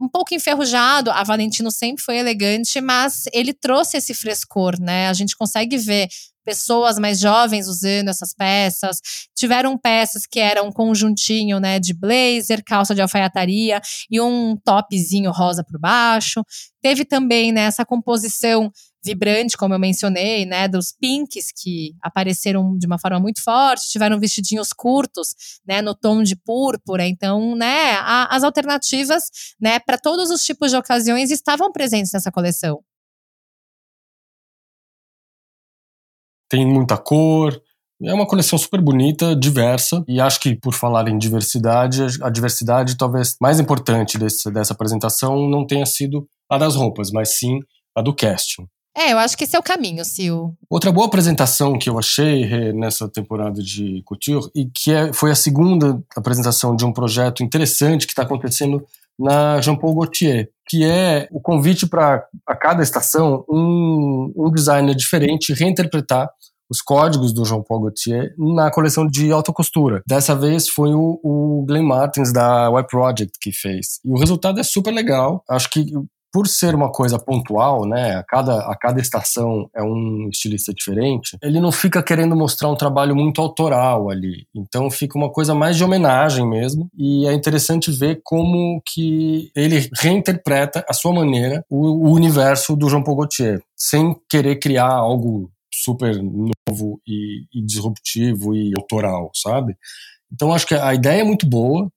um 0.01 0.09
pouco 0.09 0.35
enferrujado. 0.35 1.11
A 1.11 1.23
Valentino 1.23 1.71
sempre 1.71 2.03
foi 2.03 2.19
elegante, 2.19 2.81
mas 2.81 3.25
ele 3.33 3.53
trouxe 3.53 3.97
esse 3.97 4.15
frescor, 4.15 4.79
né? 4.81 5.09
A 5.09 5.13
gente 5.13 5.37
consegue 5.37 5.77
ver 5.77 6.09
pessoas 6.45 6.99
mais 6.99 7.19
jovens 7.19 7.69
usando 7.69 8.09
essas 8.09 8.35
peças. 8.35 8.99
Tiveram 9.35 9.79
peças 9.79 10.27
que 10.27 10.39
eram 10.39 10.69
um 10.69 10.73
conjuntinho, 10.73 11.59
né, 11.59 11.81
de 11.81 11.95
blazer, 11.95 12.63
calça 12.65 12.95
de 12.95 13.01
alfaiataria 13.01 13.81
e 14.11 14.21
um 14.21 14.57
topzinho 14.57 15.31
rosa 15.31 15.65
por 15.65 15.79
baixo. 15.79 16.43
Teve 16.83 17.05
também 17.05 17.53
né, 17.53 17.63
essa 17.63 17.85
composição 17.85 18.71
vibrante, 19.05 19.57
como 19.57 19.75
eu 19.75 19.79
mencionei, 19.79 20.47
né, 20.47 20.67
dos 20.67 20.93
pinks 20.99 21.49
que 21.55 21.95
apareceram 22.01 22.77
de 22.79 22.87
uma 22.87 22.99
forma 22.99 23.21
muito 23.21 23.43
forte, 23.43 23.91
tiveram 23.91 24.19
vestidinhos 24.19 24.73
curtos, 24.73 25.35
né, 25.67 25.83
no 25.83 25.95
tom 25.95 26.23
de 26.23 26.35
púrpura. 26.35 27.07
Então, 27.07 27.55
né, 27.55 27.93
a, 27.97 28.35
as 28.35 28.43
alternativas, 28.43 29.25
né, 29.61 29.79
para 29.79 29.99
todos 29.99 30.31
os 30.31 30.43
tipos 30.43 30.71
de 30.71 30.77
ocasiões 30.77 31.31
estavam 31.31 31.71
presentes 31.71 32.13
nessa 32.13 32.33
coleção. 32.33 32.83
Tem 36.55 36.65
muita 36.65 36.97
cor, 36.97 37.61
é 38.01 38.15
uma 38.15 38.29
coleção 38.29 38.57
super 38.57 38.81
bonita, 38.81 39.35
diversa, 39.35 40.05
e 40.07 40.21
acho 40.21 40.39
que 40.39 40.55
por 40.55 40.73
falar 40.73 41.09
em 41.09 41.19
diversidade, 41.19 42.01
a 42.23 42.31
diversidade 42.31 42.97
talvez 42.97 43.35
mais 43.41 43.59
importante 43.59 44.17
desse, 44.17 44.49
dessa 44.53 44.73
apresentação 44.73 45.49
não 45.49 45.67
tenha 45.67 45.85
sido 45.85 46.29
a 46.49 46.57
das 46.57 46.77
roupas, 46.77 47.11
mas 47.11 47.37
sim 47.37 47.59
a 47.93 48.01
do 48.01 48.15
casting. 48.15 48.69
É, 48.97 49.13
eu 49.13 49.19
acho 49.19 49.37
que 49.37 49.43
esse 49.43 49.57
é 49.57 49.59
o 49.59 49.65
caminho, 49.65 50.05
Sil. 50.07 50.55
Outra 50.71 50.93
boa 50.93 51.09
apresentação 51.09 51.77
que 51.77 51.91
eu 51.91 51.99
achei 51.99 52.73
nessa 52.73 53.09
temporada 53.09 53.61
de 53.61 54.01
Couture, 54.05 54.49
e 54.55 54.67
que 54.67 54.93
é, 54.93 55.13
foi 55.13 55.33
a 55.33 55.35
segunda 55.35 56.01
apresentação 56.17 56.77
de 56.77 56.85
um 56.85 56.93
projeto 56.93 57.43
interessante 57.43 58.07
que 58.07 58.13
está 58.13 58.23
acontecendo 58.23 58.87
na 59.19 59.61
Jean 59.61 59.75
Paul 59.75 59.97
Gaultier, 59.97 60.51
que 60.67 60.85
é 60.85 61.29
o 61.31 61.41
convite 61.41 61.87
para 61.87 62.27
a 62.47 62.57
cada 62.57 62.83
estação 62.83 63.45
um, 63.49 64.33
um 64.37 64.51
designer 64.51 64.95
diferente 64.95 65.53
reinterpretar 65.53 66.29
os 66.71 66.81
códigos 66.81 67.33
do 67.33 67.45
Jean 67.45 67.63
Paul 67.63 67.83
Gaultier 67.83 68.35
na 68.39 68.71
coleção 68.71 69.07
de 69.07 69.31
alta 69.31 69.53
costura. 69.53 70.03
Dessa 70.07 70.35
vez 70.35 70.69
foi 70.69 70.95
o, 70.95 71.21
o 71.23 71.65
Glenn 71.67 71.87
Martins 71.87 72.33
da 72.33 72.69
Y 72.71 72.87
Project 72.89 73.39
que 73.41 73.53
fez. 73.53 74.01
E 74.05 74.11
o 74.11 74.19
resultado 74.19 74.59
é 74.59 74.63
super 74.63 74.93
legal. 74.93 75.45
Acho 75.49 75.71
que 75.71 75.87
por 76.35 76.49
ser 76.49 76.75
uma 76.75 76.91
coisa 76.91 77.17
pontual, 77.17 77.87
né, 77.87 78.17
a 78.17 78.25
cada, 78.25 78.59
a 78.69 78.77
cada 78.77 79.01
estação 79.01 79.71
é 79.73 79.81
um 79.85 80.29
estilista 80.33 80.75
diferente, 80.75 81.39
ele 81.41 81.61
não 81.61 81.71
fica 81.71 82.03
querendo 82.03 82.35
mostrar 82.35 82.69
um 82.69 82.75
trabalho 82.75 83.15
muito 83.15 83.41
autoral 83.41 84.11
ali. 84.11 84.45
Então 84.53 84.91
fica 84.91 85.17
uma 85.17 85.31
coisa 85.31 85.55
mais 85.55 85.77
de 85.77 85.85
homenagem 85.85 86.45
mesmo. 86.45 86.91
E 86.99 87.25
é 87.29 87.33
interessante 87.33 87.93
ver 87.93 88.21
como 88.25 88.83
que 88.85 89.53
ele 89.55 89.89
reinterpreta 89.97 90.85
à 90.89 90.93
sua 90.93 91.13
maneira 91.13 91.65
o, 91.71 92.09
o 92.09 92.13
universo 92.13 92.75
do 92.75 92.91
Jean 92.91 93.05
Paul 93.05 93.19
Gaultier, 93.19 93.63
sem 93.77 94.17
querer 94.29 94.57
criar 94.57 94.91
algo 94.91 95.53
super 95.73 96.21
novo 96.21 97.01
e, 97.07 97.45
e 97.55 97.65
disruptivo 97.65 98.57
e 98.57 98.73
autoral, 98.77 99.31
sabe? 99.33 99.77
Então 100.33 100.53
acho 100.53 100.67
que 100.67 100.75
a 100.75 100.93
ideia 100.93 101.21
é 101.21 101.25
muito 101.25 101.47
boa, 101.47 101.89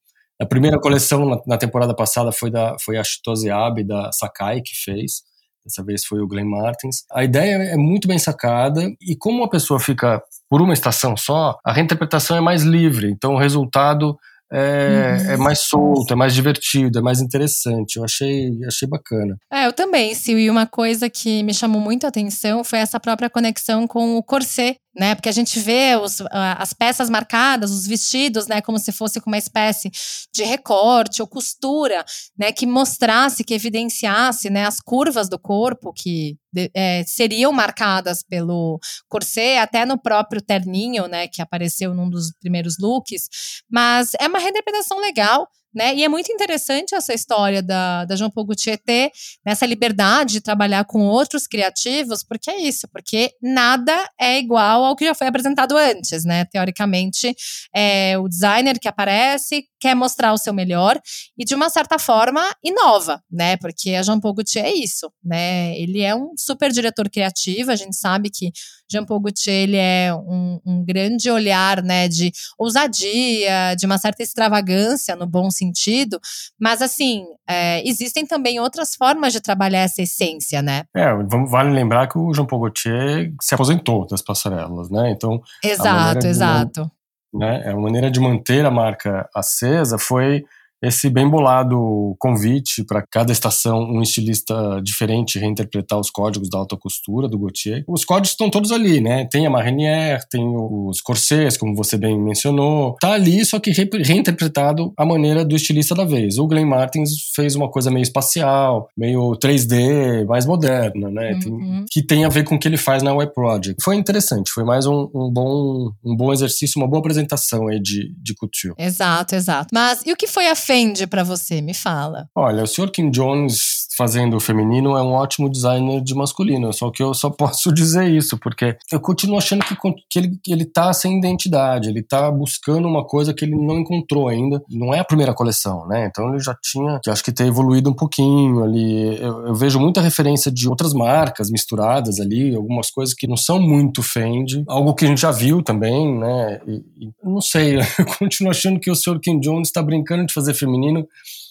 a 0.41 0.45
primeira 0.45 0.79
coleção 0.79 1.25
na, 1.27 1.41
na 1.47 1.57
temporada 1.57 1.95
passada 1.95 2.31
foi, 2.31 2.51
da, 2.51 2.75
foi 2.79 2.97
a 2.97 3.03
Chitose 3.03 3.49
Abe 3.49 3.83
da 3.83 4.11
Sakai 4.11 4.61
que 4.61 4.75
fez. 4.75 5.23
Dessa 5.65 5.83
vez 5.83 6.05
foi 6.05 6.21
o 6.21 6.27
Glenn 6.27 6.49
Martins. 6.49 7.03
A 7.11 7.23
ideia 7.23 7.55
é 7.55 7.75
muito 7.75 8.07
bem 8.07 8.17
sacada 8.17 8.89
e 9.01 9.17
como 9.17 9.43
a 9.43 9.49
pessoa 9.49 9.79
fica 9.79 10.21
por 10.49 10.61
uma 10.61 10.73
estação 10.73 11.17
só, 11.17 11.57
a 11.65 11.73
reinterpretação 11.73 12.37
é 12.37 12.41
mais 12.41 12.63
livre. 12.63 13.11
Então 13.11 13.33
o 13.33 13.37
resultado 13.37 14.17
é, 14.51 15.17
uhum. 15.19 15.31
é, 15.31 15.37
mais 15.37 15.59
solto, 15.59 16.13
é 16.13 16.15
mais 16.15 16.33
divertido, 16.33 16.99
é 16.99 17.01
mais 17.01 17.19
interessante. 17.19 17.97
Eu 17.97 18.05
achei, 18.05 18.51
achei 18.65 18.87
bacana. 18.87 19.37
É, 19.51 19.65
eu 19.67 19.73
também, 19.73 20.13
Sil. 20.15 20.39
E 20.39 20.49
uma 20.49 20.65
coisa 20.65 21.09
que 21.09 21.43
me 21.43 21.53
chamou 21.53 21.81
muito 21.81 22.05
a 22.05 22.09
atenção 22.09 22.63
foi 22.63 22.79
essa 22.79 22.99
própria 22.99 23.29
conexão 23.29 23.85
com 23.87 24.15
o 24.15 24.23
corset 24.23 24.77
né? 24.97 25.13
Porque 25.13 25.29
a 25.29 25.33
gente 25.33 25.59
vê 25.59 25.95
os, 25.95 26.21
as 26.31 26.73
peças 26.73 27.09
marcadas, 27.09 27.71
os 27.71 27.85
vestidos, 27.85 28.47
né? 28.47 28.61
Como 28.61 28.79
se 28.79 28.91
fosse 28.91 29.21
com 29.21 29.29
uma 29.29 29.37
espécie 29.37 29.91
de 30.33 30.43
recorte 30.43 31.21
ou 31.21 31.27
costura, 31.27 32.03
né? 32.37 32.51
Que 32.51 32.65
mostrasse, 32.65 33.43
que 33.43 33.53
evidenciasse, 33.53 34.49
né? 34.49 34.65
As 34.65 34.79
curvas 34.79 35.29
do 35.29 35.37
corpo 35.37 35.93
que 35.93 36.35
é, 36.73 37.03
seriam 37.05 37.51
marcadas 37.51 38.23
pelo 38.23 38.79
corset, 39.07 39.57
até 39.57 39.85
no 39.85 40.01
próprio 40.01 40.41
terninho, 40.41 41.07
né? 41.07 41.27
Que 41.27 41.41
apareceu 41.41 41.93
num 41.93 42.09
dos 42.09 42.31
primeiros 42.39 42.77
looks. 42.79 43.29
Mas 43.69 44.11
é 44.19 44.27
uma 44.27 44.39
reinterpretação 44.39 44.99
legal, 44.99 45.47
né? 45.77 45.95
E 45.95 46.03
é 46.03 46.09
muito 46.09 46.31
interessante 46.31 46.95
essa 46.95 47.13
história 47.13 47.61
da, 47.61 48.03
da 48.03 48.15
Jean 48.15 48.29
Paul 48.29 48.47
Gaultier 48.47 48.77
ter 48.83 49.11
nessa 49.45 49.65
liberdade 49.65 50.33
de 50.33 50.41
trabalhar 50.41 50.83
com 50.85 51.05
outros 51.05 51.47
criativos, 51.47 52.23
porque 52.23 52.49
é 52.49 52.59
isso, 52.59 52.87
porque 52.91 53.31
nada 53.41 54.09
é 54.19 54.39
igual 54.39 54.83
ao 54.83 54.95
que 54.95 55.05
já 55.05 55.13
foi 55.13 55.27
apresentado 55.27 55.77
antes, 55.77 56.25
né? 56.25 56.45
Teoricamente, 56.45 57.33
é 57.73 58.17
o 58.17 58.27
designer 58.27 58.79
que 58.79 58.87
aparece 58.87 59.63
quer 59.79 59.95
mostrar 59.95 60.33
o 60.33 60.37
seu 60.37 60.53
melhor 60.53 60.99
e 61.37 61.45
de 61.45 61.55
uma 61.55 61.69
certa 61.69 61.99
forma 61.99 62.41
inova, 62.63 63.21
né? 63.31 63.57
Porque 63.57 63.91
a 63.91 64.01
Jean 64.01 64.19
Paul 64.19 64.33
Gaultier 64.33 64.65
é 64.65 64.73
isso, 64.73 65.11
né? 65.23 65.77
Ele 65.77 66.01
é 66.01 66.15
um 66.15 66.33
super 66.37 66.71
diretor 66.71 67.09
criativo, 67.09 67.71
a 67.71 67.75
gente 67.75 67.95
sabe 67.95 68.29
que 68.29 68.51
Jean 68.89 69.05
Paul 69.05 69.19
Gaultier 69.19 69.63
ele 69.63 69.77
é 69.77 70.13
um, 70.13 70.59
um 70.65 70.85
grande 70.85 71.29
olhar, 71.29 71.83
né, 71.83 72.07
de 72.07 72.31
ousadia, 72.57 73.75
de 73.77 73.85
uma 73.85 73.97
certa 73.97 74.23
extravagância 74.23 75.15
no 75.15 75.27
bom 75.27 75.51
sentido, 75.51 76.19
mas 76.59 76.81
assim, 76.81 77.25
é, 77.47 77.87
existem 77.87 78.25
também 78.25 78.59
outras 78.59 78.95
formas 78.95 79.33
de 79.33 79.41
trabalhar 79.41 79.79
essa 79.79 80.01
essência, 80.01 80.61
né? 80.61 80.83
É, 80.95 81.13
vale 81.49 81.71
lembrar 81.71 82.07
que 82.07 82.17
o 82.17 82.33
Jean 82.33 82.45
Paul 82.45 82.61
Gaultier 82.61 83.33
se 83.41 83.53
aposentou 83.53 84.07
das 84.07 84.21
passarelas, 84.21 84.89
né? 84.89 85.11
Então, 85.11 85.41
exato, 85.63 86.25
exato. 86.25 86.91
Né, 87.33 87.69
a 87.69 87.75
maneira 87.75 88.09
de 88.09 88.19
manter 88.19 88.65
a 88.65 88.71
marca 88.71 89.29
acesa 89.35 89.97
foi 89.99 90.45
esse 90.81 91.09
bem 91.09 91.27
bolado 91.27 92.15
convite 92.19 92.83
para 92.83 93.03
cada 93.09 93.31
estação 93.31 93.79
um 93.79 94.01
estilista 94.01 94.79
diferente 94.83 95.39
reinterpretar 95.39 95.99
os 95.99 96.09
códigos 96.09 96.49
da 96.49 96.59
alta 96.59 96.77
costura 96.77 97.27
do 97.27 97.37
Gautier. 97.37 97.83
Os 97.87 98.05
códigos 98.05 98.31
estão 98.31 98.49
todos 98.49 98.71
ali, 98.71 99.01
né? 99.01 99.27
Tem 99.31 99.45
a 99.45 99.49
Marinière, 99.49 100.23
tem 100.29 100.43
os 100.45 101.01
corsets, 101.01 101.57
como 101.57 101.75
você 101.75 101.97
bem 101.97 102.19
mencionou. 102.19 102.95
Tá 102.99 103.13
ali, 103.13 103.43
só 103.45 103.59
que 103.59 103.71
reinterpretado 103.71 104.93
à 104.97 105.05
maneira 105.05 105.43
do 105.43 105.55
estilista 105.55 105.95
da 105.95 106.05
vez. 106.05 106.37
O 106.37 106.47
Glenn 106.47 106.67
Martins 106.67 107.09
fez 107.35 107.55
uma 107.55 107.69
coisa 107.69 107.89
meio 107.89 108.03
espacial, 108.03 108.87
meio 108.95 109.31
3D, 109.37 110.25
mais 110.25 110.45
moderna, 110.45 111.09
né? 111.09 111.33
Uhum. 111.33 111.39
Tem, 111.39 111.85
que 111.89 112.01
tem 112.01 112.25
a 112.25 112.29
ver 112.29 112.43
com 112.43 112.55
o 112.55 112.59
que 112.59 112.67
ele 112.67 112.77
faz 112.77 113.01
na 113.01 113.13
Web 113.13 113.33
Project. 113.33 113.83
Foi 113.83 113.95
interessante, 113.95 114.51
foi 114.51 114.63
mais 114.63 114.85
um, 114.85 115.09
um, 115.13 115.31
bom, 115.31 115.91
um 116.03 116.15
bom 116.15 116.31
exercício, 116.31 116.79
uma 116.79 116.87
boa 116.87 116.99
apresentação 116.99 117.67
aí 117.67 117.79
de, 117.79 118.13
de 118.21 118.35
couture. 118.35 118.73
Exato, 118.77 119.35
exato. 119.35 119.67
Mas 119.73 120.01
e 120.05 120.11
o 120.11 120.15
que 120.15 120.27
foi 120.27 120.47
a 120.47 120.55
Fendi 120.67 121.07
para 121.07 121.23
você? 121.23 121.61
Me 121.61 121.73
fala. 121.73 122.27
Olha, 122.35 122.63
o 122.63 122.67
Sr. 122.67 122.91
Kim 122.91 123.09
Jones 123.09 123.87
fazendo 123.97 124.35
o 124.37 124.39
feminino 124.39 124.95
é 124.95 125.01
um 125.01 125.13
ótimo 125.13 125.49
designer 125.49 126.01
de 126.01 126.13
masculino, 126.13 126.71
só 126.71 126.91
que 126.91 127.01
eu 127.01 127.13
só 127.15 127.29
posso 127.31 127.73
dizer 127.73 128.07
isso, 128.07 128.37
porque 128.37 128.77
eu 128.91 128.99
continuo 128.99 129.37
achando 129.37 129.63
que, 129.63 129.75
que 130.09 130.19
ele, 130.19 130.39
ele 130.47 130.65
tá 130.65 130.93
sem 130.93 131.17
identidade, 131.17 131.89
ele 131.89 132.03
tá 132.03 132.29
buscando 132.29 132.87
uma 132.87 133.03
coisa 133.03 133.33
que 133.33 133.43
ele 133.43 133.55
não 133.55 133.79
encontrou 133.79 134.27
ainda. 134.27 134.61
Não 134.69 134.93
é 134.93 134.99
a 134.99 135.05
primeira 135.05 135.33
coleção, 135.33 135.87
né? 135.87 136.05
Então 136.05 136.29
ele 136.29 136.39
já 136.39 136.55
tinha, 136.61 136.99
que 137.01 137.09
acho 137.09 137.23
que 137.23 137.31
ter 137.31 137.47
evoluído 137.47 137.89
um 137.89 137.95
pouquinho 137.95 138.63
ali. 138.63 139.19
Eu, 139.19 139.47
eu, 139.47 139.55
vejo 139.55 139.79
muita 139.79 140.01
referência 140.01 140.51
de 140.51 140.69
outras 140.69 140.93
marcas 140.93 141.49
misturadas 141.49 142.19
ali, 142.19 142.53
algumas 142.53 142.91
coisas 142.91 143.15
que 143.15 143.25
não 143.25 143.37
são 143.37 143.59
muito 143.59 144.03
Fendi, 144.03 144.63
algo 144.67 144.93
que 144.93 145.05
a 145.05 145.07
gente 145.07 145.21
já 145.21 145.31
viu 145.31 145.63
também, 145.63 146.19
né? 146.19 146.59
E, 146.67 147.05
e 147.05 147.11
não 147.23 147.41
sei, 147.41 147.79
eu 147.97 148.05
continuo 148.19 148.51
achando 148.51 148.79
que 148.79 148.91
o 148.91 148.95
Sr. 148.95 149.19
Kim 149.19 149.39
Jones 149.39 149.69
está 149.69 149.81
brincando 149.81 150.25
de 150.25 150.33
fazer 150.33 150.53
feminino 150.57 151.07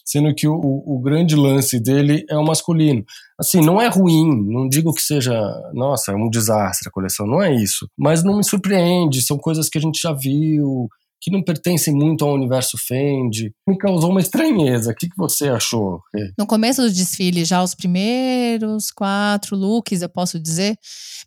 sendo 0.06 0.32
que 0.32 0.46
o, 0.46 0.54
o, 0.54 1.00
grande 1.00 1.34
lance 1.34 1.80
dele 1.80 2.24
é 2.30 2.36
o 2.36 2.44
masculino. 2.44 3.04
Assim, 3.38 3.60
não 3.60 3.82
é 3.82 3.88
ruim, 3.88 4.24
não 4.46 4.68
digo 4.68 4.94
que 4.94 5.02
seja, 5.02 5.34
nossa, 5.74 6.12
é 6.12 6.14
um 6.14 6.30
desastre 6.30 6.88
a 6.88 6.92
coleção, 6.92 7.26
não 7.26 7.42
é 7.42 7.52
isso. 7.52 7.88
Mas 7.98 8.22
não 8.22 8.36
me 8.36 8.44
surpreende, 8.44 9.20
são 9.20 9.36
coisas 9.36 9.68
que 9.68 9.78
a 9.78 9.80
gente 9.80 10.00
já 10.00 10.12
viu, 10.12 10.88
que 11.20 11.30
não 11.30 11.42
pertencem 11.42 11.92
muito 11.92 12.24
ao 12.24 12.34
universo 12.34 12.78
Fendi. 12.78 13.52
Me 13.68 13.76
causou 13.76 14.10
uma 14.10 14.20
estranheza. 14.20 14.92
O 14.92 14.94
que, 14.94 15.08
que 15.08 15.16
você 15.16 15.48
achou? 15.48 16.00
No 16.38 16.46
começo 16.46 16.82
do 16.82 16.90
desfile, 16.90 17.44
já 17.44 17.60
os 17.60 17.74
primeiros 17.74 18.92
quatro 18.92 19.56
looks, 19.56 20.02
eu 20.02 20.08
posso 20.08 20.38
dizer, 20.38 20.76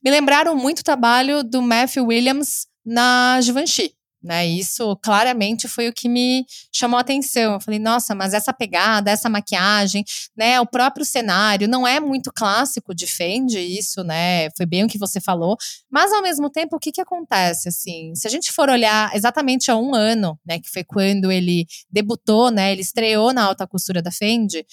me 0.02 0.10
lembraram 0.10 0.56
muito 0.56 0.80
o 0.80 0.86
trabalho 0.86 1.44
do 1.44 1.62
Matthew 1.62 2.06
Williams 2.06 2.65
na 2.86 3.42
Givenchy. 3.42 3.92
Né, 4.22 4.46
isso 4.46 4.98
claramente 4.98 5.66
foi 5.70 5.88
o 5.88 5.94
que 5.94 6.10
me 6.10 6.46
chamou 6.74 6.98
a 6.98 7.02
atenção. 7.02 7.54
Eu 7.54 7.62
falei, 7.62 7.80
nossa, 7.80 8.14
mas 8.14 8.34
essa 8.34 8.52
pegada, 8.52 9.10
essa 9.10 9.30
maquiagem, 9.30 10.04
né, 10.36 10.60
o 10.60 10.66
próprio 10.66 11.06
cenário 11.06 11.70
não 11.70 11.88
é 11.88 12.02
muito 12.02 12.30
clássico 12.34 12.94
de 12.94 13.08
Fendi, 13.08 13.58
isso, 13.60 14.04
né, 14.04 14.50
foi 14.58 14.66
bem 14.66 14.84
o 14.84 14.90
que 14.90 14.98
você 14.98 15.22
falou. 15.22 15.56
Mas 15.90 16.12
ao 16.12 16.22
mesmo 16.22 16.50
tempo, 16.50 16.76
o 16.76 16.80
que 16.80 16.92
que 16.92 17.00
acontece 17.00 17.70
assim? 17.70 18.14
Se 18.14 18.28
a 18.28 18.30
gente 18.30 18.52
for 18.52 18.70
olhar 18.70 19.10
exatamente 19.16 19.72
há 19.72 19.78
um 19.78 19.96
ano, 19.96 20.38
né, 20.46 20.60
que 20.60 20.70
foi 20.70 20.84
quando 20.84 21.32
ele 21.32 21.66
debutou, 21.90 22.52
né, 22.52 22.74
ele 22.74 22.82
estreou 22.82 23.32
na 23.32 23.46
alta 23.46 23.66
costura 23.66 24.02
da 24.02 24.12
Fendi, 24.12 24.66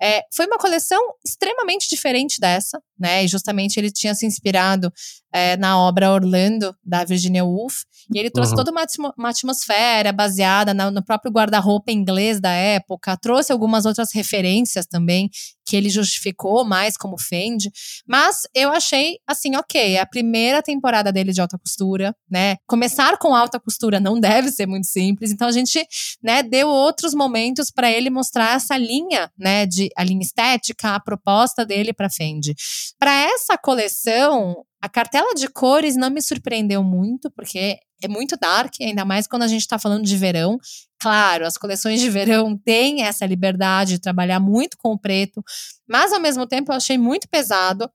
é, 0.00 0.22
foi 0.34 0.46
uma 0.46 0.56
coleção 0.56 1.00
extremamente 1.22 1.90
diferente 1.90 2.40
dessa, 2.40 2.80
né, 2.98 3.24
e 3.24 3.28
justamente 3.28 3.78
ele 3.78 3.90
tinha 3.90 4.14
se 4.14 4.24
inspirado 4.24 4.90
é, 5.34 5.56
na 5.56 5.76
obra 5.76 6.12
Orlando, 6.12 6.72
da 6.84 7.02
Virginia 7.02 7.44
Woolf, 7.44 7.82
e 8.14 8.20
ele 8.20 8.30
trouxe 8.30 8.52
uhum. 8.52 8.56
toda 8.56 8.70
uma, 8.70 8.86
uma, 9.18 9.30
atmosfera 9.30 10.12
baseada 10.12 10.72
na, 10.72 10.92
no 10.92 11.04
próprio 11.04 11.32
guarda-roupa 11.32 11.90
inglês 11.90 12.40
da 12.40 12.52
época, 12.52 13.16
trouxe 13.16 13.50
algumas 13.50 13.84
outras 13.84 14.12
referências 14.14 14.86
também 14.86 15.28
que 15.64 15.76
ele 15.76 15.88
justificou 15.88 16.64
mais 16.64 16.96
como 16.96 17.18
Fendi, 17.18 17.70
mas 18.06 18.42
eu 18.54 18.70
achei 18.70 19.18
assim, 19.26 19.56
ok, 19.56 19.94
é 19.94 20.00
a 20.00 20.06
primeira 20.06 20.62
temporada 20.62 21.12
dele 21.12 21.32
de 21.32 21.40
alta 21.40 21.58
costura, 21.58 22.14
né? 22.30 22.56
Começar 22.66 23.18
com 23.18 23.34
alta 23.34 23.58
costura 23.58 23.98
não 23.98 24.18
deve 24.20 24.50
ser 24.50 24.66
muito 24.66 24.86
simples, 24.86 25.30
então 25.30 25.48
a 25.48 25.52
gente, 25.52 25.84
né, 26.22 26.42
deu 26.42 26.68
outros 26.68 27.14
momentos 27.14 27.70
para 27.70 27.90
ele 27.90 28.10
mostrar 28.10 28.56
essa 28.56 28.76
linha, 28.76 29.30
né, 29.38 29.66
de 29.66 29.88
a 29.96 30.04
linha 30.04 30.22
estética, 30.22 30.94
a 30.94 31.00
proposta 31.00 31.64
dele 31.64 31.92
para 31.92 32.10
Fendi. 32.10 32.54
Para 32.98 33.12
essa 33.12 33.56
coleção, 33.56 34.64
a 34.82 34.88
cartela 34.88 35.34
de 35.34 35.48
cores 35.48 35.96
não 35.96 36.10
me 36.10 36.20
surpreendeu 36.20 36.82
muito, 36.84 37.30
porque 37.30 37.78
é 38.02 38.08
muito 38.08 38.36
dark, 38.36 38.74
ainda 38.80 39.04
mais 39.04 39.26
quando 39.26 39.42
a 39.42 39.48
gente 39.48 39.62
está 39.62 39.78
falando 39.78 40.04
de 40.04 40.16
verão. 40.16 40.58
Claro, 40.98 41.46
as 41.46 41.56
coleções 41.56 42.00
de 42.00 42.08
verão 42.08 42.56
têm 42.56 43.02
essa 43.02 43.26
liberdade 43.26 43.94
de 43.94 44.00
trabalhar 44.00 44.40
muito 44.40 44.76
com 44.78 44.92
o 44.92 44.98
preto, 44.98 45.42
mas 45.88 46.12
ao 46.12 46.20
mesmo 46.20 46.46
tempo 46.46 46.72
eu 46.72 46.76
achei 46.76 46.96
muito 46.96 47.28
pesado. 47.28 47.90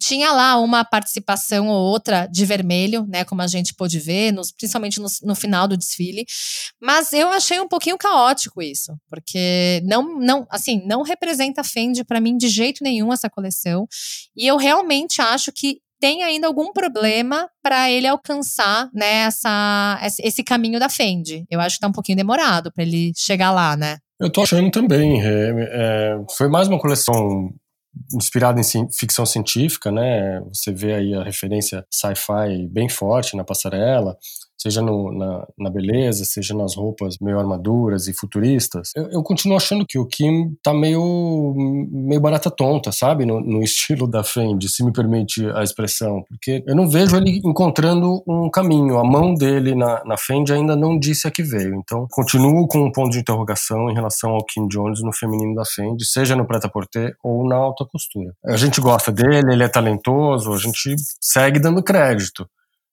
Tinha 0.00 0.32
lá 0.32 0.58
uma 0.58 0.84
participação 0.84 1.68
ou 1.68 1.76
outra 1.76 2.26
de 2.26 2.44
vermelho, 2.44 3.06
né? 3.06 3.24
Como 3.24 3.42
a 3.42 3.46
gente 3.46 3.74
pôde 3.74 4.00
ver, 4.00 4.32
nos, 4.32 4.50
principalmente 4.50 4.98
no, 4.98 5.06
no, 5.22 5.34
final 5.34 5.68
do 5.68 5.76
desfile. 5.76 6.24
Mas 6.80 7.12
eu 7.12 7.28
achei 7.28 7.60
um 7.60 7.68
pouquinho 7.68 7.96
caótico 7.96 8.60
isso, 8.60 8.96
porque 9.08 9.80
não, 9.84 10.18
não, 10.18 10.46
assim, 10.50 10.82
não 10.86 11.02
representa 11.02 11.62
Fendi 11.62 12.02
para 12.02 12.20
mim 12.20 12.36
de 12.36 12.48
jeito 12.48 12.82
nenhum 12.82 13.12
essa 13.12 13.30
coleção. 13.30 13.86
E 14.34 14.46
eu 14.46 14.56
realmente 14.56 15.20
acho 15.20 15.52
que 15.52 15.80
tem 16.02 16.24
ainda 16.24 16.48
algum 16.48 16.72
problema 16.72 17.48
para 17.62 17.88
ele 17.88 18.08
alcançar 18.08 18.90
né, 18.92 19.18
essa, 19.22 20.00
esse 20.18 20.42
caminho 20.42 20.80
da 20.80 20.88
Fendi. 20.88 21.46
Eu 21.48 21.60
acho 21.60 21.76
que 21.76 21.78
está 21.78 21.86
um 21.86 21.92
pouquinho 21.92 22.16
demorado 22.18 22.72
para 22.72 22.82
ele 22.82 23.12
chegar 23.16 23.52
lá, 23.52 23.76
né? 23.76 23.98
Eu 24.18 24.28
tô 24.28 24.42
achando 24.42 24.68
também. 24.68 25.22
É, 25.24 25.52
é, 25.70 26.16
foi 26.36 26.48
mais 26.48 26.66
uma 26.66 26.80
coleção 26.80 27.50
inspirada 28.16 28.60
em 28.60 28.64
ficção 28.90 29.24
científica, 29.24 29.92
né? 29.92 30.40
Você 30.52 30.72
vê 30.72 30.92
aí 30.94 31.14
a 31.14 31.22
referência 31.22 31.86
sci-fi 31.88 32.66
bem 32.68 32.88
forte 32.88 33.36
na 33.36 33.44
passarela 33.44 34.16
seja 34.62 34.80
no, 34.80 35.12
na, 35.12 35.46
na, 35.58 35.70
beleza, 35.70 36.24
seja 36.24 36.54
nas 36.54 36.76
roupas 36.76 37.16
meio 37.20 37.38
armaduras 37.38 38.06
e 38.06 38.14
futuristas, 38.14 38.92
eu, 38.94 39.10
eu, 39.10 39.22
continuo 39.22 39.56
achando 39.56 39.84
que 39.84 39.98
o 39.98 40.06
Kim 40.06 40.54
tá 40.62 40.72
meio, 40.72 41.52
meio 41.90 42.20
barata 42.20 42.48
tonta, 42.48 42.92
sabe? 42.92 43.26
No, 43.26 43.40
no, 43.40 43.62
estilo 43.62 44.06
da 44.06 44.22
Fendi, 44.22 44.68
se 44.68 44.84
me 44.84 44.92
permite 44.92 45.44
a 45.50 45.64
expressão. 45.64 46.22
Porque 46.28 46.62
eu 46.64 46.76
não 46.76 46.88
vejo 46.88 47.16
ele 47.16 47.40
encontrando 47.44 48.22
um 48.26 48.48
caminho. 48.48 48.98
A 48.98 49.04
mão 49.04 49.34
dele 49.34 49.74
na, 49.74 50.04
na 50.04 50.16
Fendi 50.16 50.52
ainda 50.52 50.76
não 50.76 50.96
disse 50.96 51.26
a 51.26 51.30
que 51.30 51.42
veio. 51.42 51.74
Então, 51.74 52.06
continuo 52.10 52.68
com 52.68 52.78
um 52.78 52.92
ponto 52.92 53.10
de 53.10 53.18
interrogação 53.18 53.90
em 53.90 53.94
relação 53.94 54.30
ao 54.30 54.44
Kim 54.44 54.68
Jones 54.68 55.02
no 55.02 55.12
feminino 55.12 55.54
da 55.54 55.64
Fendi, 55.64 56.06
seja 56.06 56.36
no 56.36 56.46
prêt-à-porter 56.46 57.14
ou 57.24 57.48
na 57.48 57.56
alta 57.56 57.84
costura. 57.84 58.32
A 58.46 58.56
gente 58.56 58.80
gosta 58.80 59.10
dele, 59.10 59.52
ele 59.52 59.64
é 59.64 59.68
talentoso, 59.68 60.52
a 60.52 60.58
gente 60.58 60.94
segue 61.20 61.58
dando 61.58 61.82
crédito 61.82 62.46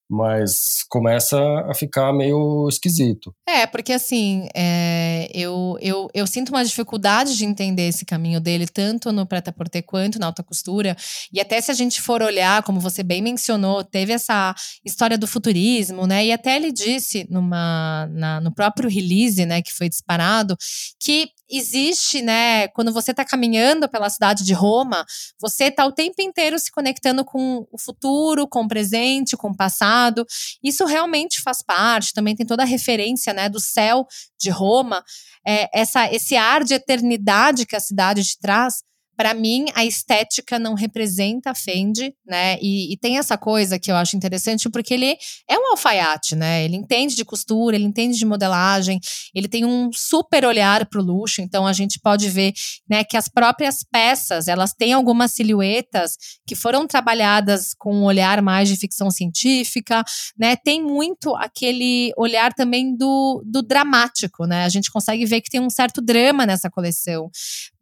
mas 0.10 0.84
começa 0.90 1.38
a 1.70 1.74
ficar 1.76 2.12
meio 2.12 2.68
esquisito. 2.68 3.34
É, 3.48 3.68
porque 3.68 3.94
assim, 3.94 4.48
é, 4.56 5.30
eu, 5.34 5.78
eu, 5.80 6.10
eu 6.14 6.26
sinto 6.26 6.50
uma 6.50 6.66
dificuldade 6.66 7.38
de 7.38 7.46
entender 7.46 7.88
esse 7.88 8.06
caminho 8.06 8.40
dele, 8.42 8.66
tanto 8.66 9.12
no 9.12 9.26
prêt-à-porter 9.26 9.84
quanto 9.86 10.18
na 10.20 10.26
alta 10.26 10.44
costura. 10.44 10.96
E 11.32 11.40
até 11.40 11.62
se 11.62 11.70
a 11.70 11.74
gente 11.76 12.02
for 12.02 12.22
olhar, 12.22 12.64
como 12.64 12.80
você 12.80 13.04
bem 13.04 13.22
mencionou, 13.22 13.84
teve 13.84 14.12
essa 14.12 14.56
história 14.84 15.18
do 15.18 15.28
futurismo, 15.28 16.08
né? 16.08 16.26
E 16.26 16.32
até 16.32 16.56
ele 16.56 16.72
disse 16.72 17.28
numa, 17.30 18.08
na, 18.12 18.42
no 18.42 18.54
próprio 18.54 18.90
release, 18.90 19.46
né, 19.46 19.62
que 19.62 19.74
foi 19.74 19.90
disparado, 19.90 20.58
que 21.00 21.30
existe, 21.50 22.22
né, 22.22 22.68
quando 22.70 22.94
você 22.94 23.12
está 23.12 23.26
caminhando 23.26 23.90
pela 23.90 24.10
cidade 24.10 24.44
de 24.44 24.54
Roma, 24.54 25.06
você 25.40 25.66
está 25.66 25.86
o 25.86 25.92
tempo 25.92 26.22
inteiro 26.22 26.60
se 26.60 26.72
conectando 26.72 27.26
com 27.26 27.68
o 27.72 27.78
futuro, 27.80 28.48
com 28.48 28.64
o 28.64 28.68
presente, 28.68 29.38
com 29.38 29.50
o 29.50 29.56
passado. 29.56 30.26
Isso 30.64 30.86
realmente 30.86 31.42
faz 31.42 31.62
parte, 31.62 32.14
também 32.14 32.36
tem 32.36 32.46
toda 32.46 32.64
a 32.64 32.66
referência, 32.66 33.34
né, 33.34 33.50
do 33.50 33.60
céu 33.60 34.08
de 34.40 34.50
Roma, 34.50 35.04
é, 35.46 35.70
essa, 35.74 36.12
esse 36.14 36.36
ar 36.36 36.64
de 36.64 36.74
eternidade 36.74 37.66
que 37.66 37.76
a 37.76 37.80
cidade 37.80 38.24
te 38.24 38.38
traz 38.40 38.84
para 39.20 39.34
mim, 39.34 39.66
a 39.76 39.84
estética 39.84 40.58
não 40.58 40.76
representa 40.76 41.52
a 41.52 41.54
Fendi, 41.54 42.16
né? 42.26 42.58
E, 42.62 42.94
e, 42.94 42.98
tem 42.98 43.18
essa 43.18 43.38
coisa 43.38 43.78
que 43.78 43.92
eu 43.92 43.98
acho 43.98 44.16
interessante, 44.16 44.70
porque 44.70 44.94
ele 44.94 45.18
é 45.46 45.60
um 45.60 45.72
alfaiate, 45.72 46.38
né? 46.38 46.64
Ele 46.64 46.78
entende 46.78 47.18
de 47.18 47.26
costura, 47.26 47.76
ele 47.76 47.84
entende 47.84 48.18
de 48.18 48.26
modelagem, 48.26 48.98
ele 49.36 49.50
tem 49.50 49.66
um 49.66 49.90
super 49.92 50.46
olhar 50.46 50.86
para 50.86 51.02
o 51.02 51.04
luxo. 51.04 51.42
Então, 51.42 51.68
a 51.68 51.74
gente 51.74 52.00
pode 52.00 52.30
ver 52.30 52.54
né, 52.90 53.04
que 53.04 53.18
as 53.18 53.28
próprias 53.28 53.84
peças, 53.92 54.48
elas 54.48 54.72
têm 54.72 54.94
algumas 54.94 55.34
silhuetas 55.34 56.14
que 56.48 56.56
foram 56.56 56.88
trabalhadas 56.88 57.74
com 57.78 57.94
um 57.94 58.06
olhar 58.06 58.42
mais 58.42 58.70
de 58.70 58.78
ficção 58.78 59.12
científica, 59.12 60.02
né? 60.40 60.56
Tem 60.56 60.82
muito 60.82 61.36
aquele 61.36 62.14
olhar 62.16 62.54
também 62.54 62.96
do, 62.96 63.44
do 63.46 63.62
dramático, 63.62 64.46
né? 64.46 64.64
A 64.64 64.70
gente 64.70 64.90
consegue 64.90 65.26
ver 65.26 65.42
que 65.42 65.50
tem 65.50 65.60
um 65.60 65.70
certo 65.70 66.02
drama 66.02 66.46
nessa 66.46 66.70
coleção. 66.70 67.30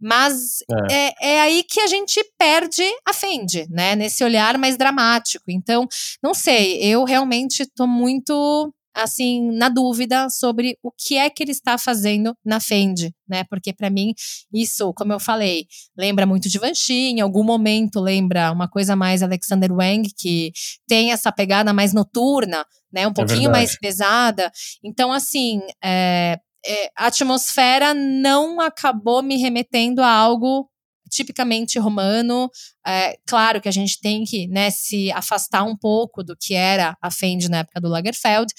Mas 0.01 0.57
é. 0.89 1.13
é 1.21 1.26
é 1.27 1.41
aí 1.41 1.63
que 1.63 1.79
a 1.81 1.87
gente 1.87 2.23
perde 2.37 2.83
a 3.05 3.13
Fendi, 3.13 3.67
né? 3.69 3.95
Nesse 3.95 4.23
olhar 4.23 4.57
mais 4.57 4.77
dramático. 4.77 5.45
Então, 5.49 5.87
não 6.23 6.33
sei, 6.33 6.79
eu 6.81 7.03
realmente 7.03 7.65
tô 7.75 7.85
muito 7.85 8.73
assim, 8.95 9.51
na 9.51 9.69
dúvida 9.69 10.27
sobre 10.29 10.75
o 10.81 10.91
que 10.91 11.17
é 11.17 11.29
que 11.29 11.43
ele 11.43 11.51
está 11.51 11.77
fazendo 11.77 12.35
na 12.43 12.59
Fendi, 12.59 13.13
né? 13.27 13.43
Porque 13.43 13.71
para 13.71 13.89
mim 13.89 14.13
isso, 14.51 14.91
como 14.95 15.13
eu 15.13 15.19
falei, 15.19 15.67
lembra 15.95 16.25
muito 16.25 16.43
de 16.43 16.49
Givenchy, 16.49 17.11
em 17.11 17.21
algum 17.21 17.43
momento 17.43 17.99
lembra 17.99 18.51
uma 18.51 18.67
coisa 18.67 18.95
mais 18.95 19.21
Alexander 19.21 19.71
Wang, 19.71 20.09
que 20.17 20.51
tem 20.87 21.11
essa 21.11 21.31
pegada 21.31 21.71
mais 21.73 21.93
noturna, 21.93 22.65
né? 22.91 23.05
Um 23.05 23.11
é 23.11 23.13
pouquinho 23.13 23.51
mais 23.51 23.77
pesada. 23.77 24.51
Então, 24.83 25.11
assim, 25.11 25.61
é, 25.83 26.39
é, 26.65 26.89
a 26.97 27.07
atmosfera 27.07 27.93
não 27.93 28.59
acabou 28.59 29.21
me 29.21 29.37
remetendo 29.37 30.01
a 30.01 30.09
algo 30.09 30.67
tipicamente 31.09 31.79
romano. 31.79 32.49
É, 32.85 33.17
claro 33.25 33.61
que 33.61 33.67
a 33.67 33.71
gente 33.71 33.99
tem 33.99 34.23
que 34.23 34.47
né, 34.47 34.69
se 34.69 35.11
afastar 35.11 35.63
um 35.63 35.75
pouco 35.75 36.23
do 36.23 36.35
que 36.35 36.53
era 36.53 36.97
a 37.01 37.11
Fendi 37.11 37.49
na 37.49 37.59
época 37.59 37.81
do 37.81 37.87
Lagerfeld, 37.87 38.53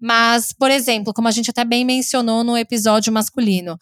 mas, 0.00 0.52
por 0.52 0.70
exemplo, 0.70 1.12
como 1.12 1.28
a 1.28 1.32
gente 1.32 1.50
até 1.50 1.64
bem 1.64 1.84
mencionou 1.84 2.44
no 2.44 2.56
episódio 2.56 3.12
masculino, 3.12 3.78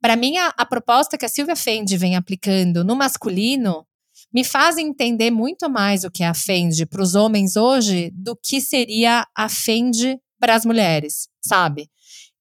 para 0.00 0.16
mim 0.16 0.36
a, 0.36 0.52
a 0.56 0.66
proposta 0.66 1.16
que 1.16 1.24
a 1.24 1.28
Silvia 1.28 1.56
Fendi 1.56 1.96
vem 1.96 2.16
aplicando 2.16 2.84
no 2.84 2.96
masculino 2.96 3.86
me 4.32 4.42
faz 4.42 4.76
entender 4.76 5.30
muito 5.30 5.70
mais 5.70 6.02
o 6.02 6.10
que 6.10 6.24
é 6.24 6.26
a 6.26 6.34
Fendi 6.34 6.84
para 6.84 7.02
os 7.02 7.14
homens 7.14 7.56
hoje 7.56 8.10
do 8.12 8.36
que 8.36 8.60
seria 8.60 9.24
a 9.36 9.48
Fendi 9.48 10.18
para 10.40 10.56
as 10.56 10.64
mulheres, 10.64 11.28
sabe? 11.40 11.88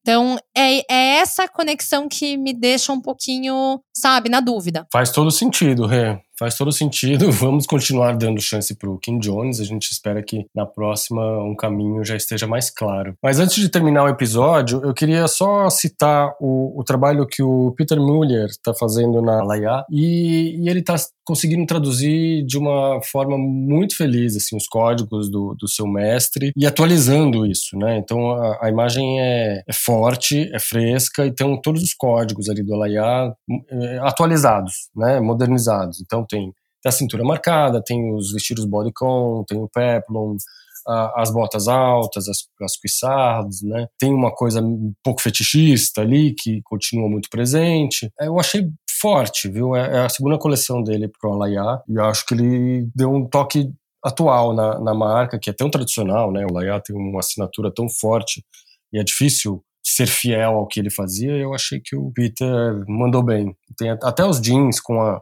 Então, 0.04 0.38
é, 0.56 0.80
é 0.94 1.16
essa 1.20 1.48
conexão 1.48 2.10
que 2.10 2.36
me 2.36 2.54
deixa 2.54 2.92
um 2.92 3.00
pouquinho, 3.00 3.82
sabe, 3.94 4.30
na 4.30 4.42
dúvida. 4.42 4.86
Faz 4.92 5.10
todo 5.12 5.32
sentido, 5.32 5.86
Rê. 5.88 6.20
Faz 6.38 6.56
todo 6.56 6.72
sentido. 6.72 7.30
Vamos 7.32 7.66
continuar 7.66 8.18
dando 8.18 8.42
chance 8.42 8.76
para 8.76 8.90
o 8.90 8.98
Kim 8.98 9.20
Jones. 9.20 9.60
A 9.60 9.64
gente 9.64 9.92
espera 9.92 10.22
que 10.24 10.46
na 10.56 10.66
próxima 10.66 11.22
um 11.44 11.56
caminho 11.56 12.04
já 12.04 12.16
esteja 12.16 12.48
mais 12.48 12.70
claro. 12.70 13.16
Mas 13.22 13.40
antes 13.40 13.56
de 13.56 13.70
terminar 13.70 14.04
o 14.04 14.10
episódio, 14.10 14.82
eu 14.84 14.94
queria 14.94 15.28
só 15.28 15.70
citar 15.70 16.34
o, 16.40 16.80
o 16.80 16.84
trabalho 16.84 17.28
que 17.28 17.44
o 17.44 17.74
Peter 17.78 18.00
Muller 18.00 18.46
está 18.46 18.74
fazendo 18.74 19.22
na 19.22 19.44
Laia 19.44 19.86
e, 19.92 20.60
e 20.60 20.70
ele 20.70 20.80
está 20.80 20.96
conseguindo 21.26 21.66
traduzir 21.66 22.46
de 22.46 22.58
uma 22.58 23.00
forma 23.02 23.38
muito 23.38 23.96
feliz 23.96 24.36
assim 24.36 24.58
os 24.58 24.68
códigos 24.68 25.32
do, 25.32 25.56
do 25.58 25.68
seu 25.68 25.88
mestre 25.88 26.52
e 26.56 26.66
atualizando 26.66 27.46
isso, 27.46 27.78
né? 27.78 27.98
Então 27.98 28.32
a, 28.32 28.66
a 28.66 28.70
imagem 28.70 29.22
é, 29.22 29.64
é, 29.68 29.74
forte, 29.74 30.50
é 30.54 30.60
fresca 30.60 31.26
e 31.26 31.32
tem 31.32 31.60
todos 31.62 31.82
os 31.82 31.94
códigos 31.94 32.50
ali 32.50 32.64
do 32.64 32.76
Laia 32.76 33.34
é, 33.70 34.00
atualizados, 34.00 34.90
né? 34.96 35.20
Modernizados. 35.20 36.02
Então 36.02 36.23
tem, 36.26 36.54
tem 36.82 36.90
a 36.90 36.92
cintura 36.92 37.24
marcada, 37.24 37.84
tem 37.84 38.14
os 38.14 38.32
vestidos 38.32 38.66
bodycon, 38.66 39.44
tem 39.48 39.60
o 39.60 39.70
peplon, 39.70 40.36
as 41.16 41.32
botas 41.32 41.68
altas, 41.68 42.28
as, 42.28 42.40
as 42.62 42.78
cuissards, 42.78 43.62
né? 43.62 43.88
Tem 43.98 44.14
uma 44.14 44.32
coisa 44.34 44.62
um 44.62 44.94
pouco 45.04 45.22
fetichista 45.22 46.02
ali 46.02 46.34
que 46.34 46.62
continua 46.64 47.10
muito 47.10 47.30
presente. 47.30 48.12
É, 48.20 48.28
eu 48.28 48.40
achei 48.40 48.70
forte, 49.02 49.50
viu? 49.50 49.76
É, 49.76 49.98
é 49.98 50.06
a 50.06 50.10
segunda 50.10 50.38
coleção 50.38 50.84
dele 50.84 51.08
pro 51.08 51.34
Alaya 51.34 51.82
e 51.88 52.00
acho 52.00 52.26
que 52.26 52.34
ele 52.34 52.90
deu 52.96 53.12
um 53.14 53.28
toque 53.28 53.72
atual 54.04 54.54
na, 54.54 54.80
na 54.80 54.94
marca, 54.94 55.40
que 55.40 55.50
é 55.50 55.54
tão 55.54 55.70
tradicional, 55.70 56.32
né? 56.32 56.46
O 56.46 56.50
Alaya 56.50 56.82
tem 56.82 56.96
uma 56.96 57.20
assinatura 57.20 57.72
tão 57.74 57.88
forte 57.90 58.44
e 58.92 59.00
é 59.00 59.04
difícil 59.04 59.64
ser 59.86 60.08
fiel 60.08 60.56
ao 60.56 60.68
que 60.68 60.80
ele 60.80 60.90
fazia. 60.90 61.32
Eu 61.32 61.54
achei 61.54 61.80
que 61.84 61.96
o 61.96 62.12
Peter 62.14 62.84
mandou 62.88 63.24
bem. 63.24 63.56
Tem 63.78 63.90
até 63.90 64.26
os 64.26 64.42
jeans 64.42 64.80
com 64.80 65.02
a 65.02 65.22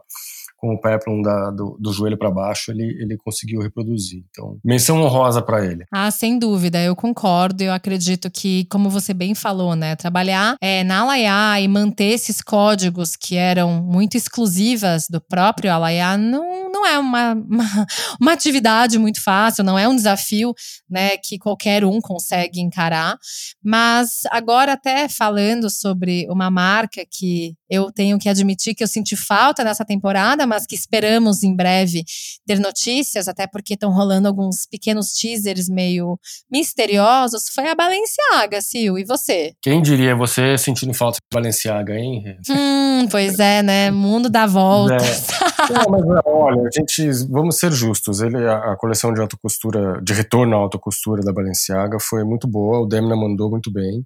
com 0.62 0.74
o 0.74 0.80
peplum 0.80 1.20
da, 1.20 1.50
do, 1.50 1.76
do, 1.80 1.92
joelho 1.92 2.16
para 2.16 2.30
baixo, 2.30 2.70
ele, 2.70 2.84
ele 3.02 3.16
conseguiu 3.16 3.60
reproduzir. 3.60 4.22
Então, 4.30 4.56
menção 4.64 5.02
honrosa 5.02 5.42
para 5.42 5.66
ele. 5.66 5.84
Ah, 5.92 6.08
sem 6.08 6.38
dúvida, 6.38 6.80
eu 6.80 6.94
concordo. 6.94 7.64
Eu 7.64 7.72
acredito 7.72 8.30
que, 8.30 8.64
como 8.66 8.88
você 8.88 9.12
bem 9.12 9.34
falou, 9.34 9.74
né, 9.74 9.96
trabalhar 9.96 10.54
é, 10.60 10.84
na 10.84 11.00
Alaya 11.00 11.60
e 11.60 11.66
manter 11.66 12.12
esses 12.12 12.40
códigos 12.40 13.16
que 13.16 13.34
eram 13.34 13.82
muito 13.82 14.16
exclusivas 14.16 15.08
do 15.10 15.20
próprio 15.20 15.72
Alaya 15.72 16.16
não, 16.16 16.70
não 16.70 16.86
é 16.86 16.96
uma, 16.96 17.32
uma, 17.32 17.86
uma 18.20 18.32
atividade 18.32 18.98
muito 19.00 19.20
fácil, 19.20 19.64
não 19.64 19.76
é 19.76 19.88
um 19.88 19.96
desafio 19.96 20.54
né, 20.88 21.16
que 21.16 21.38
qualquer 21.38 21.84
um 21.84 22.00
consegue 22.00 22.60
encarar. 22.60 23.18
Mas 23.64 24.20
agora, 24.30 24.74
até 24.74 25.08
falando 25.08 25.68
sobre 25.68 26.24
uma 26.30 26.52
marca 26.52 27.04
que 27.10 27.56
eu 27.68 27.90
tenho 27.90 28.16
que 28.16 28.28
admitir 28.28 28.76
que 28.76 28.84
eu 28.84 28.88
senti 28.88 29.16
falta 29.16 29.64
nessa 29.64 29.84
temporada, 29.84 30.51
mas 30.52 30.66
que 30.66 30.74
esperamos 30.74 31.42
em 31.42 31.56
breve 31.56 32.04
ter 32.46 32.60
notícias, 32.60 33.26
até 33.26 33.46
porque 33.46 33.72
estão 33.72 33.90
rolando 33.90 34.28
alguns 34.28 34.66
pequenos 34.70 35.12
teasers 35.12 35.66
meio 35.66 36.18
misteriosos, 36.50 37.44
foi 37.54 37.68
a 37.68 37.74
Balenciaga, 37.74 38.60
Sil. 38.60 38.98
E 38.98 39.04
você? 39.04 39.54
Quem 39.62 39.80
diria 39.80 40.14
você 40.14 40.58
sentindo 40.58 40.92
falta 40.92 41.16
de 41.16 41.34
Balenciaga, 41.34 41.94
hein? 41.94 42.36
Hum, 42.50 43.08
pois 43.10 43.38
é, 43.38 43.62
né? 43.62 43.90
Mundo 44.02 44.28
dá 44.28 44.44
voltas. 44.44 45.30
É. 45.30 45.72
Não, 45.72 45.90
mas 45.90 46.02
olha, 46.26 46.68
a 46.68 46.70
gente, 46.70 47.26
vamos 47.30 47.56
ser 47.56 47.72
justos, 47.72 48.20
ele, 48.20 48.36
a, 48.36 48.72
a 48.72 48.76
coleção 48.76 49.14
de 49.14 49.22
alta 49.22 49.38
costura, 49.40 50.02
de 50.02 50.12
retorno 50.12 50.54
à 50.54 50.58
alta 50.58 50.78
costura 50.78 51.22
da 51.22 51.32
Balenciaga 51.32 51.96
foi 51.98 52.24
muito 52.24 52.46
boa, 52.46 52.80
o 52.80 52.86
Demna 52.86 53.16
mandou 53.16 53.48
muito 53.48 53.72
bem. 53.72 54.04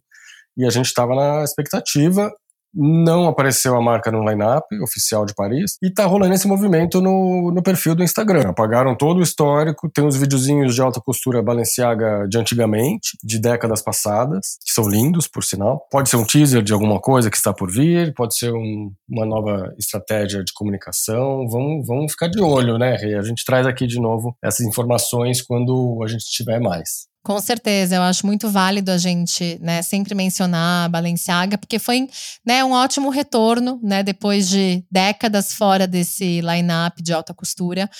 E 0.56 0.64
a 0.64 0.70
gente 0.70 0.86
estava 0.86 1.14
na 1.14 1.42
expectativa 1.42 2.30
não 2.74 3.26
apareceu 3.26 3.76
a 3.76 3.82
marca 3.82 4.10
no 4.10 4.28
line-up 4.28 4.66
oficial 4.82 5.24
de 5.24 5.34
Paris 5.34 5.76
e 5.82 5.90
tá 5.90 6.04
rolando 6.04 6.34
esse 6.34 6.46
movimento 6.46 7.00
no, 7.00 7.50
no 7.52 7.62
perfil 7.62 7.94
do 7.94 8.02
Instagram. 8.02 8.50
Apagaram 8.50 8.94
todo 8.94 9.18
o 9.18 9.22
histórico, 9.22 9.90
tem 9.90 10.06
os 10.06 10.16
videozinhos 10.16 10.74
de 10.74 10.80
alta 10.80 11.00
costura 11.00 11.42
Balenciaga 11.42 12.26
de 12.28 12.38
antigamente, 12.38 13.16
de 13.22 13.40
décadas 13.40 13.82
passadas, 13.82 14.58
que 14.64 14.72
são 14.72 14.88
lindos, 14.88 15.26
por 15.26 15.42
sinal. 15.42 15.86
Pode 15.90 16.08
ser 16.08 16.16
um 16.16 16.24
teaser 16.24 16.62
de 16.62 16.72
alguma 16.72 17.00
coisa 17.00 17.30
que 17.30 17.36
está 17.36 17.52
por 17.52 17.70
vir, 17.70 18.12
pode 18.14 18.36
ser 18.36 18.52
um, 18.52 18.92
uma 19.08 19.24
nova 19.24 19.74
estratégia 19.78 20.44
de 20.44 20.52
comunicação. 20.54 21.48
Vamos, 21.48 21.86
vamos 21.86 22.12
ficar 22.12 22.28
de 22.28 22.40
olho, 22.40 22.78
né, 22.78 22.96
Rê? 22.96 23.14
A 23.14 23.22
gente 23.22 23.44
traz 23.44 23.66
aqui 23.66 23.86
de 23.86 24.00
novo 24.00 24.36
essas 24.42 24.66
informações 24.66 25.42
quando 25.42 26.00
a 26.04 26.08
gente 26.08 26.24
tiver 26.26 26.60
mais. 26.60 27.06
Com 27.26 27.40
certeza, 27.40 27.96
eu 27.96 28.02
acho 28.04 28.24
muito 28.24 28.48
válido 28.48 28.92
a 28.92 28.96
gente, 28.96 29.58
né, 29.60 29.82
sempre 29.82 30.14
mencionar 30.14 30.84
a 30.84 30.88
Balenciaga, 30.88 31.58
porque 31.58 31.76
foi, 31.76 32.08
né, 32.46 32.62
um 32.64 32.70
ótimo 32.70 33.10
retorno, 33.10 33.80
né, 33.82 34.00
depois 34.04 34.48
de 34.48 34.84
décadas 34.88 35.52
fora 35.52 35.88
desse 35.88 36.40
line-up 36.40 37.02
de 37.02 37.12
alta 37.12 37.34
costura. 37.34 37.90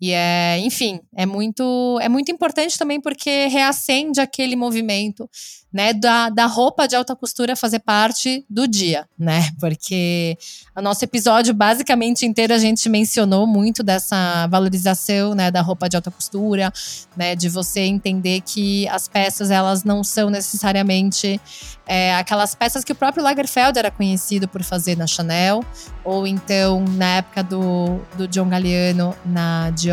E 0.00 0.12
é, 0.12 0.58
enfim, 0.60 0.98
é 1.14 1.26
muito, 1.26 1.98
é 2.00 2.08
muito 2.08 2.32
importante 2.32 2.78
também 2.78 2.98
porque 3.00 3.48
reacende 3.48 4.18
aquele 4.18 4.56
movimento, 4.56 5.28
né, 5.72 5.92
da, 5.92 6.30
da 6.30 6.46
roupa 6.46 6.88
de 6.88 6.96
alta 6.96 7.14
costura 7.14 7.54
fazer 7.54 7.78
parte 7.80 8.44
do 8.48 8.66
dia, 8.66 9.06
né? 9.16 9.50
Porque 9.60 10.36
o 10.74 10.80
nosso 10.80 11.04
episódio 11.04 11.54
basicamente 11.54 12.26
inteiro 12.26 12.52
a 12.52 12.58
gente 12.58 12.88
mencionou 12.88 13.46
muito 13.46 13.82
dessa 13.82 14.46
valorização, 14.48 15.34
né, 15.34 15.50
da 15.50 15.60
roupa 15.60 15.88
de 15.88 15.96
alta 15.96 16.10
costura, 16.10 16.72
né, 17.16 17.36
de 17.36 17.48
você 17.48 17.80
entender 17.80 18.40
que 18.40 18.88
as 18.88 19.06
peças 19.06 19.50
elas 19.50 19.84
não 19.84 20.02
são 20.02 20.28
necessariamente 20.30 21.40
é, 21.86 22.14
aquelas 22.14 22.54
peças 22.54 22.82
que 22.82 22.92
o 22.92 22.94
próprio 22.94 23.22
Lagerfeld 23.22 23.78
era 23.78 23.90
conhecido 23.90 24.48
por 24.48 24.62
fazer 24.62 24.96
na 24.96 25.06
Chanel, 25.06 25.64
ou 26.04 26.26
então 26.26 26.84
na 26.96 27.16
época 27.16 27.42
do, 27.42 28.00
do 28.16 28.26
John 28.26 28.48
Galliano 28.48 29.14
na 29.24 29.70
Dior. 29.70 29.89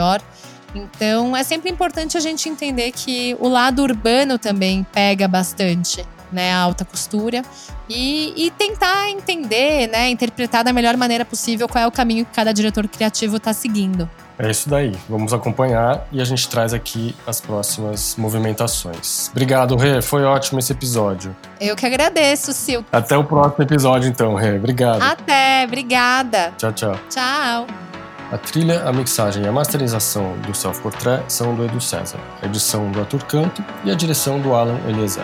Então 0.75 1.35
é 1.35 1.43
sempre 1.43 1.69
importante 1.69 2.17
a 2.17 2.19
gente 2.19 2.49
entender 2.49 2.91
que 2.91 3.35
o 3.39 3.47
lado 3.47 3.81
urbano 3.81 4.37
também 4.37 4.85
pega 4.91 5.27
bastante 5.27 6.05
né, 6.31 6.51
a 6.51 6.59
alta 6.59 6.83
costura 6.83 7.41
e, 7.89 8.33
e, 8.35 8.51
tentar 8.51 9.09
entender, 9.09 9.87
né, 9.87 10.09
interpretar 10.09 10.63
da 10.63 10.73
melhor 10.73 10.97
maneira 10.97 11.23
possível 11.23 11.69
qual 11.69 11.85
é 11.85 11.87
o 11.87 11.91
caminho 11.91 12.25
que 12.25 12.33
cada 12.33 12.53
diretor 12.53 12.85
criativo 12.87 13.37
está 13.37 13.53
seguindo. 13.53 14.09
É 14.37 14.51
isso 14.51 14.69
daí. 14.69 14.93
Vamos 15.09 15.33
acompanhar 15.33 16.05
e 16.11 16.21
a 16.21 16.25
gente 16.25 16.47
traz 16.47 16.73
aqui 16.73 17.15
as 17.25 17.41
próximas 17.41 18.15
movimentações. 18.17 19.29
Obrigado, 19.31 19.75
Rê. 19.75 20.01
Foi 20.01 20.23
ótimo 20.23 20.59
esse 20.59 20.71
episódio. 20.71 21.35
Eu 21.59 21.75
que 21.75 21.85
agradeço, 21.85 22.53
Sil. 22.53 22.85
Até 22.91 23.17
o 23.17 23.23
próximo 23.23 23.63
episódio, 23.63 24.09
então, 24.09 24.35
Rê. 24.35 24.57
Obrigado. 24.57 25.01
Até. 25.01 25.63
Obrigada. 25.65 26.53
Tchau, 26.57 26.71
tchau. 26.73 26.99
Tchau. 27.09 27.86
A 28.29 28.37
trilha, 28.37 28.83
a 28.83 28.91
mixagem 28.91 29.45
e 29.45 29.47
a 29.47 29.51
masterização 29.53 30.37
do 30.39 30.53
Self 30.53 30.81
Portrait 30.81 31.23
são 31.29 31.55
do 31.55 31.63
Edu 31.63 31.79
César, 31.79 32.19
a 32.41 32.45
edição 32.45 32.91
do 32.91 32.99
Arthur 32.99 33.23
Canto 33.23 33.63
e 33.85 33.91
a 33.91 33.95
direção 33.95 34.37
do 34.41 34.53
Alan 34.53 34.77
Eliezer. 34.85 35.23